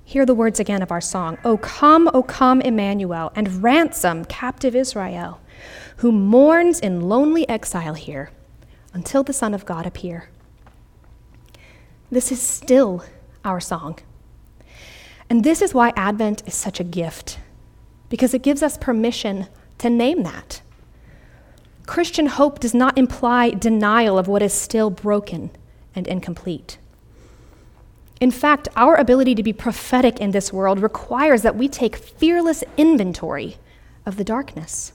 Hear 0.05 0.25
the 0.25 0.35
words 0.35 0.61
again 0.61 0.83
of 0.83 0.93
our 0.93 1.01
song 1.01 1.39
O 1.45 1.57
come, 1.57 2.09
O 2.15 2.23
come, 2.23 2.61
Emmanuel, 2.61 3.33
and 3.35 3.63
ransom 3.65 4.25
captive 4.27 4.77
Israel, 4.77 5.41
who 5.97 6.13
mourns 6.13 6.79
in 6.79 7.09
lonely 7.09 7.49
exile 7.49 7.95
here. 7.95 8.31
until 8.95 9.25
the 9.25 9.33
Son 9.33 9.53
of 9.53 9.67
God 9.67 9.85
appear. 9.85 10.31
This 12.11 12.33
is 12.33 12.41
still 12.41 13.05
our 13.45 13.61
song. 13.61 13.99
And 15.29 15.43
this 15.43 15.61
is 15.61 15.75
why 15.75 15.93
Advent 15.97 16.47
is 16.47 16.55
such 16.55 16.81
a 16.81 16.85
gift, 16.85 17.39
because 18.09 18.33
it 18.33 18.43
gives 18.43 18.63
us 18.63 18.79
permission 18.79 19.49
to 19.79 19.91
name 19.91 20.23
that. 20.23 20.63
Christian 21.87 22.27
hope 22.27 22.61
does 22.61 22.73
not 22.73 22.97
imply 22.97 23.51
denial 23.51 24.17
of 24.17 24.29
what 24.29 24.43
is 24.43 24.55
still 24.55 24.89
broken 24.89 25.51
and 25.95 26.07
incomplete. 26.07 26.79
In 28.21 28.31
fact, 28.31 28.69
our 28.77 28.95
ability 28.95 29.35
to 29.35 29.43
be 29.43 29.53
prophetic 29.53 30.21
in 30.21 30.31
this 30.31 30.53
world 30.53 30.81
requires 30.81 31.43
that 31.43 31.57
we 31.57 31.69
take 31.69 31.97
fearless 31.97 32.63
inventory 32.77 33.57
of 34.07 34.17
the 34.17 34.25
darkness. 34.25 34.93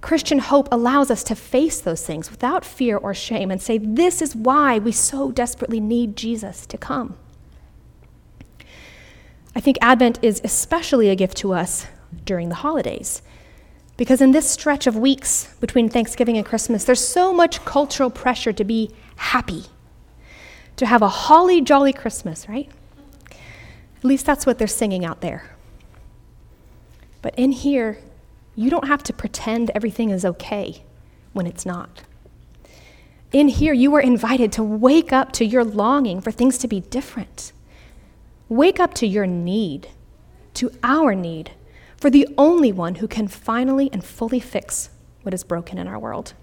Christian 0.00 0.40
hope 0.40 0.68
allows 0.72 1.10
us 1.10 1.22
to 1.24 1.36
face 1.36 1.80
those 1.80 2.04
things 2.04 2.30
without 2.30 2.64
fear 2.64 2.96
or 2.96 3.14
shame 3.14 3.50
and 3.50 3.62
say, 3.62 3.78
This 3.78 4.20
is 4.20 4.34
why 4.34 4.78
we 4.78 4.92
so 4.92 5.30
desperately 5.30 5.80
need 5.80 6.16
Jesus 6.16 6.66
to 6.66 6.76
come. 6.76 7.16
I 9.54 9.60
think 9.60 9.78
Advent 9.80 10.18
is 10.22 10.40
especially 10.44 11.08
a 11.08 11.16
gift 11.16 11.36
to 11.38 11.52
us 11.52 11.86
during 12.24 12.48
the 12.48 12.56
holidays. 12.56 13.22
Because 13.96 14.20
in 14.20 14.32
this 14.32 14.50
stretch 14.50 14.86
of 14.86 14.96
weeks 14.96 15.54
between 15.60 15.88
Thanksgiving 15.88 16.36
and 16.36 16.44
Christmas, 16.44 16.84
there's 16.84 17.06
so 17.06 17.32
much 17.32 17.64
cultural 17.64 18.10
pressure 18.10 18.52
to 18.52 18.64
be 18.64 18.90
happy, 19.16 19.66
to 20.82 20.86
have 20.86 21.00
a 21.00 21.08
holly 21.08 21.60
jolly 21.60 21.92
Christmas, 21.92 22.48
right? 22.48 22.68
At 23.30 24.04
least 24.04 24.26
that's 24.26 24.44
what 24.44 24.58
they're 24.58 24.66
singing 24.66 25.04
out 25.04 25.20
there. 25.20 25.44
But 27.22 27.36
in 27.38 27.52
here, 27.52 27.98
you 28.56 28.68
don't 28.68 28.88
have 28.88 29.04
to 29.04 29.12
pretend 29.12 29.70
everything 29.76 30.10
is 30.10 30.24
okay 30.24 30.82
when 31.34 31.46
it's 31.46 31.64
not. 31.64 32.02
In 33.30 33.46
here, 33.46 33.72
you 33.72 33.94
are 33.94 34.00
invited 34.00 34.50
to 34.52 34.64
wake 34.64 35.12
up 35.12 35.30
to 35.34 35.44
your 35.44 35.62
longing 35.62 36.20
for 36.20 36.32
things 36.32 36.58
to 36.58 36.66
be 36.66 36.80
different. 36.80 37.52
Wake 38.48 38.80
up 38.80 38.92
to 38.94 39.06
your 39.06 39.24
need, 39.24 39.86
to 40.54 40.72
our 40.82 41.14
need, 41.14 41.52
for 41.96 42.10
the 42.10 42.26
only 42.36 42.72
one 42.72 42.96
who 42.96 43.06
can 43.06 43.28
finally 43.28 43.88
and 43.92 44.04
fully 44.04 44.40
fix 44.40 44.90
what 45.22 45.32
is 45.32 45.44
broken 45.44 45.78
in 45.78 45.86
our 45.86 45.98
world. 45.98 46.34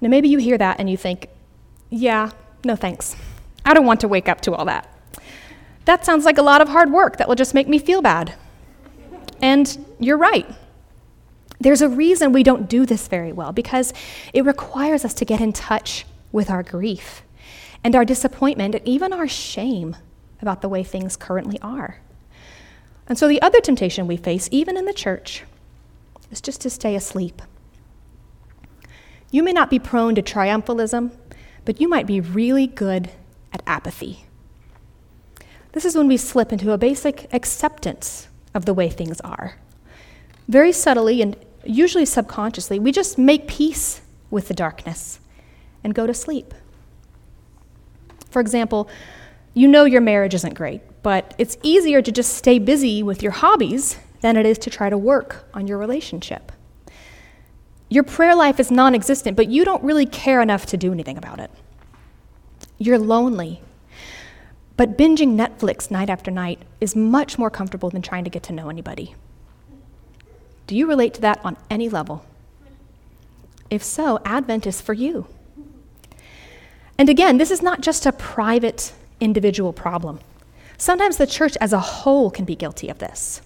Now, 0.00 0.08
maybe 0.08 0.28
you 0.28 0.38
hear 0.38 0.56
that 0.58 0.78
and 0.78 0.88
you 0.88 0.96
think, 0.96 1.26
yeah, 1.92 2.30
no 2.64 2.74
thanks. 2.74 3.14
I 3.64 3.74
don't 3.74 3.84
want 3.84 4.00
to 4.00 4.08
wake 4.08 4.28
up 4.28 4.40
to 4.42 4.54
all 4.54 4.64
that. 4.64 4.88
That 5.84 6.04
sounds 6.04 6.24
like 6.24 6.38
a 6.38 6.42
lot 6.42 6.60
of 6.60 6.68
hard 6.68 6.90
work 6.90 7.18
that 7.18 7.28
will 7.28 7.34
just 7.34 7.54
make 7.54 7.68
me 7.68 7.78
feel 7.78 8.00
bad. 8.00 8.34
And 9.42 9.94
you're 9.98 10.16
right. 10.16 10.46
There's 11.60 11.82
a 11.82 11.88
reason 11.88 12.32
we 12.32 12.42
don't 12.42 12.68
do 12.68 12.86
this 12.86 13.08
very 13.08 13.32
well 13.32 13.52
because 13.52 13.92
it 14.32 14.44
requires 14.44 15.04
us 15.04 15.12
to 15.14 15.24
get 15.24 15.40
in 15.40 15.52
touch 15.52 16.06
with 16.32 16.50
our 16.50 16.62
grief 16.62 17.22
and 17.84 17.94
our 17.94 18.04
disappointment 18.04 18.74
and 18.74 18.88
even 18.88 19.12
our 19.12 19.28
shame 19.28 19.96
about 20.40 20.62
the 20.62 20.68
way 20.68 20.82
things 20.82 21.16
currently 21.16 21.58
are. 21.60 22.00
And 23.06 23.18
so, 23.18 23.28
the 23.28 23.42
other 23.42 23.60
temptation 23.60 24.06
we 24.06 24.16
face, 24.16 24.48
even 24.50 24.76
in 24.76 24.86
the 24.86 24.92
church, 24.94 25.44
is 26.30 26.40
just 26.40 26.60
to 26.62 26.70
stay 26.70 26.94
asleep. 26.94 27.42
You 29.30 29.42
may 29.42 29.52
not 29.52 29.70
be 29.70 29.78
prone 29.78 30.14
to 30.14 30.22
triumphalism, 30.22 31.10
but 31.64 31.80
you 31.80 31.88
might 31.88 32.06
be 32.06 32.20
really 32.20 32.66
good 32.66 33.10
at 33.52 33.62
apathy. 33.66 34.24
This 35.72 35.84
is 35.84 35.96
when 35.96 36.08
we 36.08 36.16
slip 36.16 36.52
into 36.52 36.72
a 36.72 36.78
basic 36.78 37.32
acceptance 37.32 38.28
of 38.54 38.64
the 38.66 38.74
way 38.74 38.88
things 38.88 39.20
are. 39.22 39.56
Very 40.48 40.72
subtly 40.72 41.22
and 41.22 41.36
usually 41.64 42.04
subconsciously, 42.04 42.78
we 42.78 42.92
just 42.92 43.16
make 43.16 43.48
peace 43.48 44.02
with 44.30 44.48
the 44.48 44.54
darkness 44.54 45.20
and 45.84 45.94
go 45.94 46.06
to 46.06 46.14
sleep. 46.14 46.54
For 48.30 48.40
example, 48.40 48.88
you 49.54 49.68
know 49.68 49.84
your 49.84 50.00
marriage 50.00 50.34
isn't 50.34 50.54
great, 50.54 50.80
but 51.02 51.34
it's 51.38 51.56
easier 51.62 52.02
to 52.02 52.12
just 52.12 52.34
stay 52.34 52.58
busy 52.58 53.02
with 53.02 53.22
your 53.22 53.32
hobbies 53.32 53.98
than 54.20 54.36
it 54.36 54.46
is 54.46 54.58
to 54.58 54.70
try 54.70 54.88
to 54.88 54.96
work 54.96 55.48
on 55.52 55.66
your 55.66 55.78
relationship. 55.78 56.52
Your 57.92 58.04
prayer 58.04 58.34
life 58.34 58.58
is 58.58 58.70
non 58.70 58.94
existent, 58.94 59.36
but 59.36 59.48
you 59.48 59.64
don't 59.64 59.82
really 59.82 60.06
care 60.06 60.40
enough 60.40 60.66
to 60.66 60.76
do 60.76 60.92
anything 60.92 61.18
about 61.18 61.40
it. 61.40 61.50
You're 62.78 62.98
lonely 62.98 63.60
but 64.76 64.96
binging 64.96 65.36
Netflix 65.36 65.90
night 65.90 66.10
after 66.10 66.30
night 66.30 66.58
is 66.80 66.96
much 66.96 67.38
more 67.38 67.50
comfortable 67.50 67.90
than 67.90 68.02
trying 68.02 68.24
to 68.24 68.30
get 68.30 68.42
to 68.44 68.52
know 68.52 68.68
anybody. 68.68 69.14
Do 70.66 70.76
you 70.76 70.88
relate 70.88 71.14
to 71.14 71.20
that 71.20 71.40
on 71.44 71.56
any 71.70 71.88
level? 71.88 72.24
If 73.70 73.82
so, 73.82 74.18
Advent 74.24 74.66
is 74.66 74.80
for 74.80 74.92
you. 74.92 75.26
And 76.98 77.08
again, 77.08 77.38
this 77.38 77.50
is 77.50 77.62
not 77.62 77.80
just 77.80 78.06
a 78.06 78.12
private 78.12 78.92
individual 79.20 79.72
problem. 79.72 80.20
Sometimes 80.78 81.16
the 81.16 81.26
church 81.26 81.56
as 81.60 81.72
a 81.72 81.78
whole 81.78 82.30
can 82.30 82.44
be 82.44 82.56
guilty 82.56 82.88
of 82.88 82.98
this. 82.98 83.40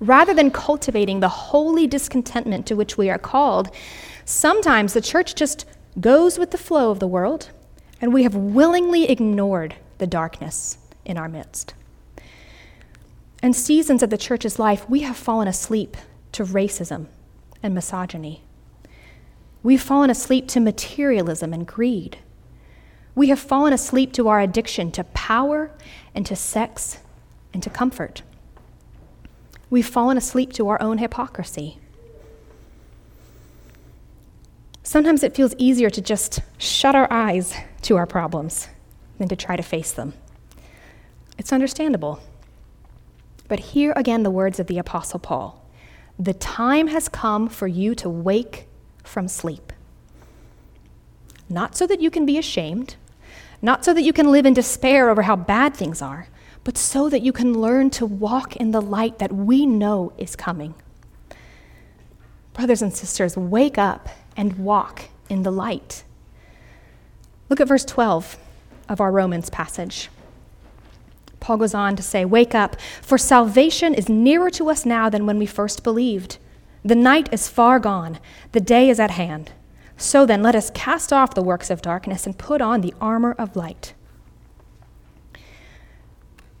Rather 0.00 0.32
than 0.32 0.50
cultivating 0.50 1.20
the 1.20 1.28
holy 1.28 1.86
discontentment 1.86 2.66
to 2.66 2.76
which 2.76 2.96
we 2.96 3.10
are 3.10 3.18
called, 3.18 3.70
sometimes 4.24 4.92
the 4.92 5.00
church 5.00 5.34
just 5.34 5.64
goes 6.00 6.38
with 6.38 6.52
the 6.52 6.58
flow 6.58 6.90
of 6.90 7.00
the 7.00 7.08
world, 7.08 7.50
and 8.00 8.12
we 8.12 8.22
have 8.22 8.34
willingly 8.34 9.10
ignored 9.10 9.74
the 9.98 10.06
darkness 10.06 10.78
in 11.04 11.18
our 11.18 11.28
midst. 11.28 11.74
In 13.42 13.52
seasons 13.52 14.02
of 14.02 14.10
the 14.10 14.18
church's 14.18 14.58
life, 14.58 14.88
we 14.88 15.00
have 15.00 15.16
fallen 15.16 15.48
asleep 15.48 15.96
to 16.32 16.44
racism 16.44 17.06
and 17.62 17.74
misogyny. 17.74 18.42
We've 19.62 19.82
fallen 19.82 20.10
asleep 20.10 20.46
to 20.48 20.60
materialism 20.60 21.52
and 21.52 21.66
greed. 21.66 22.18
We 23.14 23.28
have 23.28 23.40
fallen 23.40 23.72
asleep 23.72 24.12
to 24.12 24.28
our 24.28 24.40
addiction 24.40 24.92
to 24.92 25.04
power 25.04 25.72
and 26.14 26.24
to 26.26 26.36
sex 26.36 26.98
and 27.52 27.62
to 27.64 27.70
comfort. 27.70 28.22
We've 29.70 29.86
fallen 29.86 30.16
asleep 30.16 30.52
to 30.54 30.68
our 30.68 30.80
own 30.80 30.98
hypocrisy. 30.98 31.78
Sometimes 34.82 35.22
it 35.22 35.34
feels 35.34 35.54
easier 35.58 35.90
to 35.90 36.00
just 36.00 36.40
shut 36.56 36.94
our 36.94 37.12
eyes 37.12 37.54
to 37.82 37.96
our 37.96 38.06
problems 38.06 38.68
than 39.18 39.28
to 39.28 39.36
try 39.36 39.56
to 39.56 39.62
face 39.62 39.92
them. 39.92 40.14
It's 41.36 41.52
understandable. 41.52 42.20
But 43.48 43.60
hear 43.60 43.92
again 43.96 44.22
the 44.22 44.30
words 44.30 44.58
of 44.58 44.66
the 44.66 44.78
Apostle 44.78 45.18
Paul 45.18 45.62
The 46.18 46.34
time 46.34 46.88
has 46.88 47.08
come 47.08 47.48
for 47.48 47.66
you 47.66 47.94
to 47.96 48.08
wake 48.08 48.66
from 49.04 49.28
sleep. 49.28 49.72
Not 51.48 51.76
so 51.76 51.86
that 51.86 52.00
you 52.00 52.10
can 52.10 52.26
be 52.26 52.38
ashamed, 52.38 52.96
not 53.62 53.84
so 53.84 53.94
that 53.94 54.02
you 54.02 54.12
can 54.12 54.30
live 54.30 54.46
in 54.46 54.54
despair 54.54 55.10
over 55.10 55.22
how 55.22 55.36
bad 55.36 55.74
things 55.74 56.02
are, 56.02 56.28
but 56.64 56.76
so 56.76 57.08
that 57.08 57.22
you 57.22 57.32
can 57.32 57.60
learn 57.60 57.90
to 57.90 58.06
walk 58.06 58.56
in 58.56 58.70
the 58.70 58.82
light 58.82 59.18
that 59.18 59.32
we 59.32 59.66
know 59.66 60.12
is 60.18 60.36
coming. 60.36 60.74
Brothers 62.52 62.82
and 62.82 62.92
sisters, 62.92 63.36
wake 63.36 63.78
up 63.78 64.08
and 64.36 64.58
walk 64.58 65.04
in 65.28 65.42
the 65.42 65.52
light. 65.52 66.04
Look 67.48 67.60
at 67.60 67.68
verse 67.68 67.84
12 67.84 68.36
of 68.88 69.00
our 69.00 69.10
Romans 69.10 69.50
passage. 69.50 70.08
Paul 71.40 71.58
goes 71.58 71.74
on 71.74 71.96
to 71.96 72.02
say, 72.02 72.24
Wake 72.24 72.54
up, 72.54 72.76
for 73.00 73.16
salvation 73.16 73.94
is 73.94 74.08
nearer 74.08 74.50
to 74.50 74.70
us 74.70 74.84
now 74.84 75.08
than 75.08 75.24
when 75.24 75.38
we 75.38 75.46
first 75.46 75.82
believed. 75.84 76.38
The 76.84 76.94
night 76.94 77.28
is 77.32 77.48
far 77.48 77.78
gone, 77.78 78.18
the 78.52 78.60
day 78.60 78.90
is 78.90 79.00
at 79.00 79.12
hand. 79.12 79.52
So 79.96 80.26
then, 80.26 80.42
let 80.42 80.54
us 80.54 80.70
cast 80.70 81.12
off 81.12 81.34
the 81.34 81.42
works 81.42 81.70
of 81.70 81.82
darkness 81.82 82.26
and 82.26 82.38
put 82.38 82.60
on 82.60 82.80
the 82.80 82.94
armor 83.00 83.32
of 83.32 83.56
light. 83.56 83.94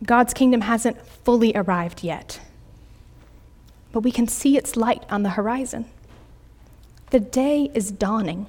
God's 0.04 0.32
kingdom 0.32 0.62
hasn't 0.62 1.04
fully 1.06 1.52
arrived 1.54 2.04
yet, 2.04 2.40
but 3.92 4.00
we 4.00 4.12
can 4.12 4.28
see 4.28 4.56
its 4.56 4.76
light 4.76 5.04
on 5.10 5.22
the 5.22 5.30
horizon. 5.30 5.86
The 7.10 7.20
day 7.20 7.70
is 7.74 7.90
dawning. 7.90 8.46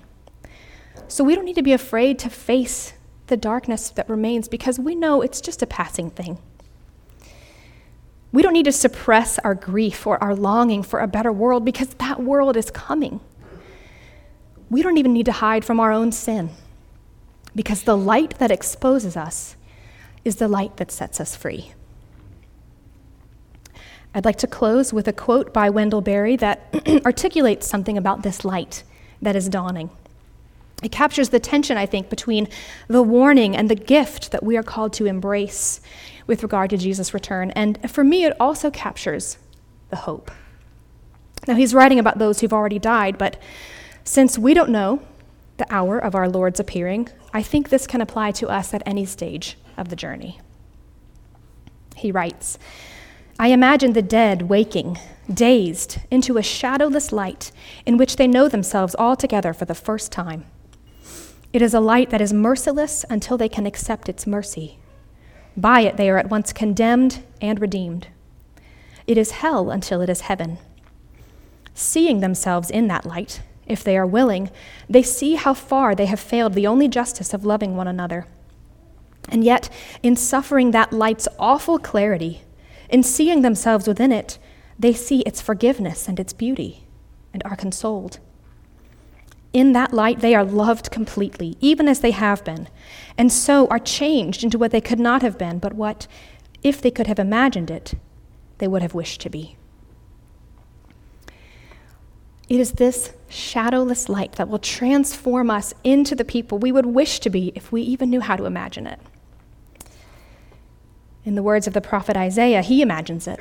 So 1.08 1.24
we 1.24 1.34
don't 1.34 1.46
need 1.46 1.56
to 1.56 1.64
be 1.64 1.74
afraid 1.74 2.20
to 2.20 2.30
face 2.30 2.94
the 3.28 3.38
darkness 3.38 3.90
that 3.92 4.10
remains 4.10 4.48
because 4.48 4.78
we 4.78 4.96
know 4.96 5.22
it's 5.22 5.42
just 5.42 5.62
a 5.62 5.68
passing 5.68 6.12
thing. 6.12 6.38
We 8.32 8.44
don't 8.44 8.54
need 8.54 8.66
to 8.66 8.72
suppress 8.72 9.40
our 9.40 9.56
grief 9.56 10.06
or 10.06 10.22
our 10.24 10.36
longing 10.36 10.84
for 10.84 11.00
a 11.00 11.08
better 11.08 11.32
world 11.32 11.66
because 11.66 11.90
that 11.96 12.22
world 12.22 12.56
is 12.56 12.70
coming. 12.70 13.22
We 14.70 14.84
don't 14.84 14.98
even 14.98 15.14
need 15.14 15.26
to 15.26 15.32
hide 15.32 15.66
from 15.66 15.80
our 15.80 15.92
own 15.92 16.12
sin 16.12 16.52
because 17.56 17.84
the 17.84 17.98
light 17.98 18.38
that 18.38 18.52
exposes 18.52 19.18
us 19.18 19.56
is 20.26 20.38
the 20.38 20.48
light 20.48 20.78
that 20.78 20.92
sets 20.92 21.20
us 21.20 21.36
free. 21.36 21.72
I'd 24.14 24.26
like 24.26 24.38
to 24.38 24.48
close 24.48 24.92
with 24.92 25.08
a 25.08 25.14
quote 25.14 25.54
by 25.54 25.70
Wendell 25.70 26.02
Berry 26.02 26.36
that 26.38 26.74
articulates 27.06 27.68
something 27.68 27.98
about 27.98 28.24
this 28.24 28.44
light 28.44 28.84
that 29.22 29.36
is 29.36 29.50
dawning. 29.50 29.92
It 30.82 30.92
captures 30.92 31.30
the 31.30 31.40
tension, 31.40 31.78
I 31.78 31.86
think, 31.86 32.10
between 32.10 32.48
the 32.88 33.04
warning 33.04 33.56
and 33.56 33.70
the 33.70 33.76
gift 33.76 34.32
that 34.32 34.44
we 34.44 34.58
are 34.58 34.64
called 34.64 34.94
to 34.94 35.06
embrace 35.06 35.82
with 36.26 36.42
regard 36.42 36.70
to 36.72 36.78
Jesus' 36.78 37.14
return. 37.14 37.52
And 37.52 37.78
for 37.92 38.04
me, 38.04 38.24
it 38.24 38.34
also 38.40 38.72
captures 38.72 39.38
the 39.90 39.98
hope. 39.98 40.32
Now, 41.48 41.56
he's 41.56 41.74
writing 41.74 42.00
about 42.00 42.18
those 42.18 42.40
who've 42.40 42.54
already 42.54 42.80
died, 42.80 43.18
but 43.18 43.38
Since 44.04 44.40
we 44.40 44.56
don't 44.56 44.72
know 44.72 45.04
the 45.58 45.72
hour 45.72 46.00
of 46.00 46.16
our 46.16 46.28
Lord's 46.28 46.60
appearing, 46.60 47.10
I 47.32 47.44
think 47.44 47.70
this 47.70 47.86
can 47.86 48.02
apply 48.02 48.32
to 48.32 48.48
us 48.48 48.74
at 48.74 48.82
any 48.86 49.06
stage 49.06 49.56
of 49.80 49.90
the 49.90 49.96
journey. 49.96 50.40
He 51.96 52.12
writes, 52.12 52.58
I 53.40 53.48
imagine 53.48 53.94
the 53.94 54.02
dead 54.02 54.44
waking, 54.44 54.98
dazed, 55.34 56.00
into 56.12 56.38
a 56.38 56.44
shadowless 56.44 57.12
light 57.12 57.52
in 57.86 57.98
which 57.98 58.18
they 58.18 58.28
know 58.28 58.50
themselves 58.50 58.96
all 58.96 59.16
together 59.16 59.54
for 59.54 59.66
the 59.66 59.76
first 59.76 60.12
time. 60.12 60.46
It 61.52 61.62
is 61.62 61.74
a 61.74 61.80
light 61.80 62.10
that 62.10 62.22
is 62.22 62.34
merciless 62.34 63.06
until 63.10 63.38
they 63.38 63.50
can 63.50 63.66
accept 63.66 64.10
its 64.10 64.28
mercy. 64.28 64.78
By 65.58 65.82
it, 65.82 65.98
they 65.98 66.10
are 66.10 66.18
at 66.18 66.30
once 66.30 66.54
condemned 66.54 67.24
and 67.42 67.60
redeemed. 67.60 68.08
It 69.08 69.18
is 69.18 69.32
hell 69.32 69.72
until 69.72 70.02
it 70.02 70.10
is 70.10 70.22
heaven. 70.22 70.60
Seeing 71.74 72.20
themselves 72.20 72.70
in 72.70 72.88
that 72.90 73.06
light, 73.06 73.42
if 73.66 73.84
they 73.84 73.98
are 73.98 74.06
willing, 74.06 74.52
they 74.90 75.02
see 75.02 75.36
how 75.36 75.54
far 75.54 75.96
they 75.96 76.08
have 76.08 76.20
failed 76.20 76.54
the 76.54 76.68
only 76.68 76.88
justice 76.88 77.34
of 77.34 77.46
loving 77.46 77.76
one 77.76 77.88
another. 77.88 78.28
And 79.28 79.44
yet, 79.44 79.70
in 80.02 80.16
suffering 80.16 80.72
that 80.72 80.94
light's 80.94 81.28
awful 81.38 81.78
clarity, 81.78 82.42
in 82.90 83.04
seeing 83.04 83.42
themselves 83.42 83.88
within 83.88 84.12
it, 84.12 84.40
they 84.78 84.94
see 84.94 85.20
its 85.22 85.42
forgiveness 85.42 86.08
and 86.08 86.20
its 86.20 86.34
beauty 86.34 86.86
and 87.34 87.44
are 87.46 87.56
consoled. 87.56 88.20
In 89.52 89.74
that 89.74 89.94
light, 89.94 90.20
they 90.20 90.36
are 90.36 90.44
loved 90.44 90.92
completely, 90.92 91.58
even 91.60 91.88
as 91.88 92.00
they 92.00 92.12
have 92.12 92.44
been, 92.46 92.68
and 93.18 93.32
so 93.32 93.68
are 93.68 93.80
changed 93.80 94.44
into 94.44 94.58
what 94.58 94.72
they 94.72 94.82
could 94.82 95.00
not 95.00 95.22
have 95.22 95.38
been, 95.38 95.60
but 95.60 95.74
what, 95.74 96.08
if 96.64 96.82
they 96.82 96.92
could 96.92 97.08
have 97.08 97.20
imagined 97.20 97.72
it, 97.72 97.96
they 98.60 98.68
would 98.68 98.82
have 98.82 98.94
wished 98.94 99.22
to 99.22 99.30
be. 99.30 99.58
It 102.50 102.60
is 102.60 102.74
this 102.74 103.14
shadowless 103.30 104.10
light 104.10 104.34
that 104.34 104.50
will 104.50 104.60
transform 104.60 105.52
us 105.52 105.74
into 105.84 106.16
the 106.16 106.26
people 106.26 106.58
we 106.58 106.72
would 106.72 106.88
wish 106.88 107.20
to 107.20 107.30
be 107.30 107.52
if 107.54 107.72
we 107.72 107.84
even 107.84 108.10
knew 108.10 108.22
how 108.22 108.36
to 108.36 108.46
imagine 108.46 108.88
it. 108.88 109.00
In 111.24 111.36
the 111.36 111.44
words 111.44 111.68
of 111.68 111.74
the 111.74 111.82
prophet 111.82 112.18
Isaiah, 112.18 112.64
he 112.64 112.82
imagines 112.82 113.28
it. 113.28 113.40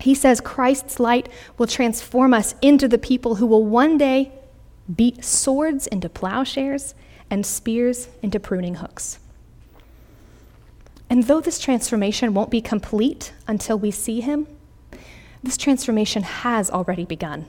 He 0.00 0.14
says 0.14 0.40
Christ's 0.40 1.00
light 1.00 1.28
will 1.58 1.66
transform 1.66 2.32
us 2.32 2.54
into 2.62 2.86
the 2.86 2.98
people 2.98 3.36
who 3.36 3.46
will 3.46 3.64
one 3.64 3.98
day 3.98 4.30
beat 4.94 5.24
swords 5.24 5.88
into 5.88 6.08
plowshares 6.08 6.94
and 7.28 7.44
spears 7.44 8.08
into 8.22 8.38
pruning 8.38 8.76
hooks. 8.76 9.18
And 11.10 11.24
though 11.24 11.40
this 11.40 11.58
transformation 11.58 12.34
won't 12.34 12.50
be 12.50 12.60
complete 12.60 13.32
until 13.48 13.78
we 13.78 13.90
see 13.90 14.20
him, 14.20 14.46
this 15.42 15.56
transformation 15.56 16.22
has 16.22 16.70
already 16.70 17.04
begun. 17.04 17.46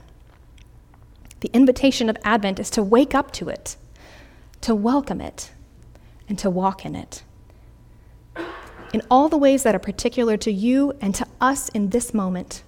The 1.40 1.50
invitation 1.52 2.08
of 2.08 2.16
Advent 2.24 2.58
is 2.58 2.70
to 2.70 2.82
wake 2.82 3.14
up 3.14 3.30
to 3.32 3.48
it, 3.48 3.76
to 4.62 4.74
welcome 4.74 5.20
it, 5.20 5.52
and 6.28 6.38
to 6.38 6.50
walk 6.50 6.84
in 6.84 6.94
it. 6.94 7.22
In 8.92 9.02
all 9.10 9.28
the 9.28 9.36
ways 9.36 9.62
that 9.62 9.74
are 9.74 9.80
particular 9.80 10.36
to 10.38 10.50
you 10.50 10.94
and 11.00 11.14
to 11.14 11.26
us 11.40 11.68
in 11.68 11.90
this 11.90 12.14
moment, 12.14 12.62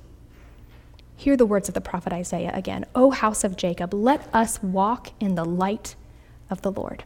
hear 1.16 1.37
the 1.37 1.46
words 1.46 1.68
of 1.68 1.74
the 1.74 1.80
prophet 1.80 2.12
Isaiah 2.12 2.52
again 2.54 2.85
O 2.94 3.11
house 3.11 3.42
of 3.42 3.56
Jacob, 3.56 3.92
let 3.92 4.28
us 4.35 4.62
walk 4.62 5.12
in 5.18 5.35
the 5.35 5.44
light 5.44 5.94
of 6.48 6.62
the 6.62 6.70
Lord. 6.70 7.04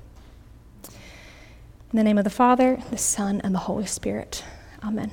In 0.85 1.96
the 1.96 2.05
name 2.05 2.18
of 2.18 2.24
the 2.24 2.31
Father, 2.31 2.83
the 2.90 2.98
Son, 2.98 3.40
and 3.42 3.55
the 3.55 3.61
Holy 3.61 3.87
Spirit. 3.87 4.44
Amen. 4.83 5.12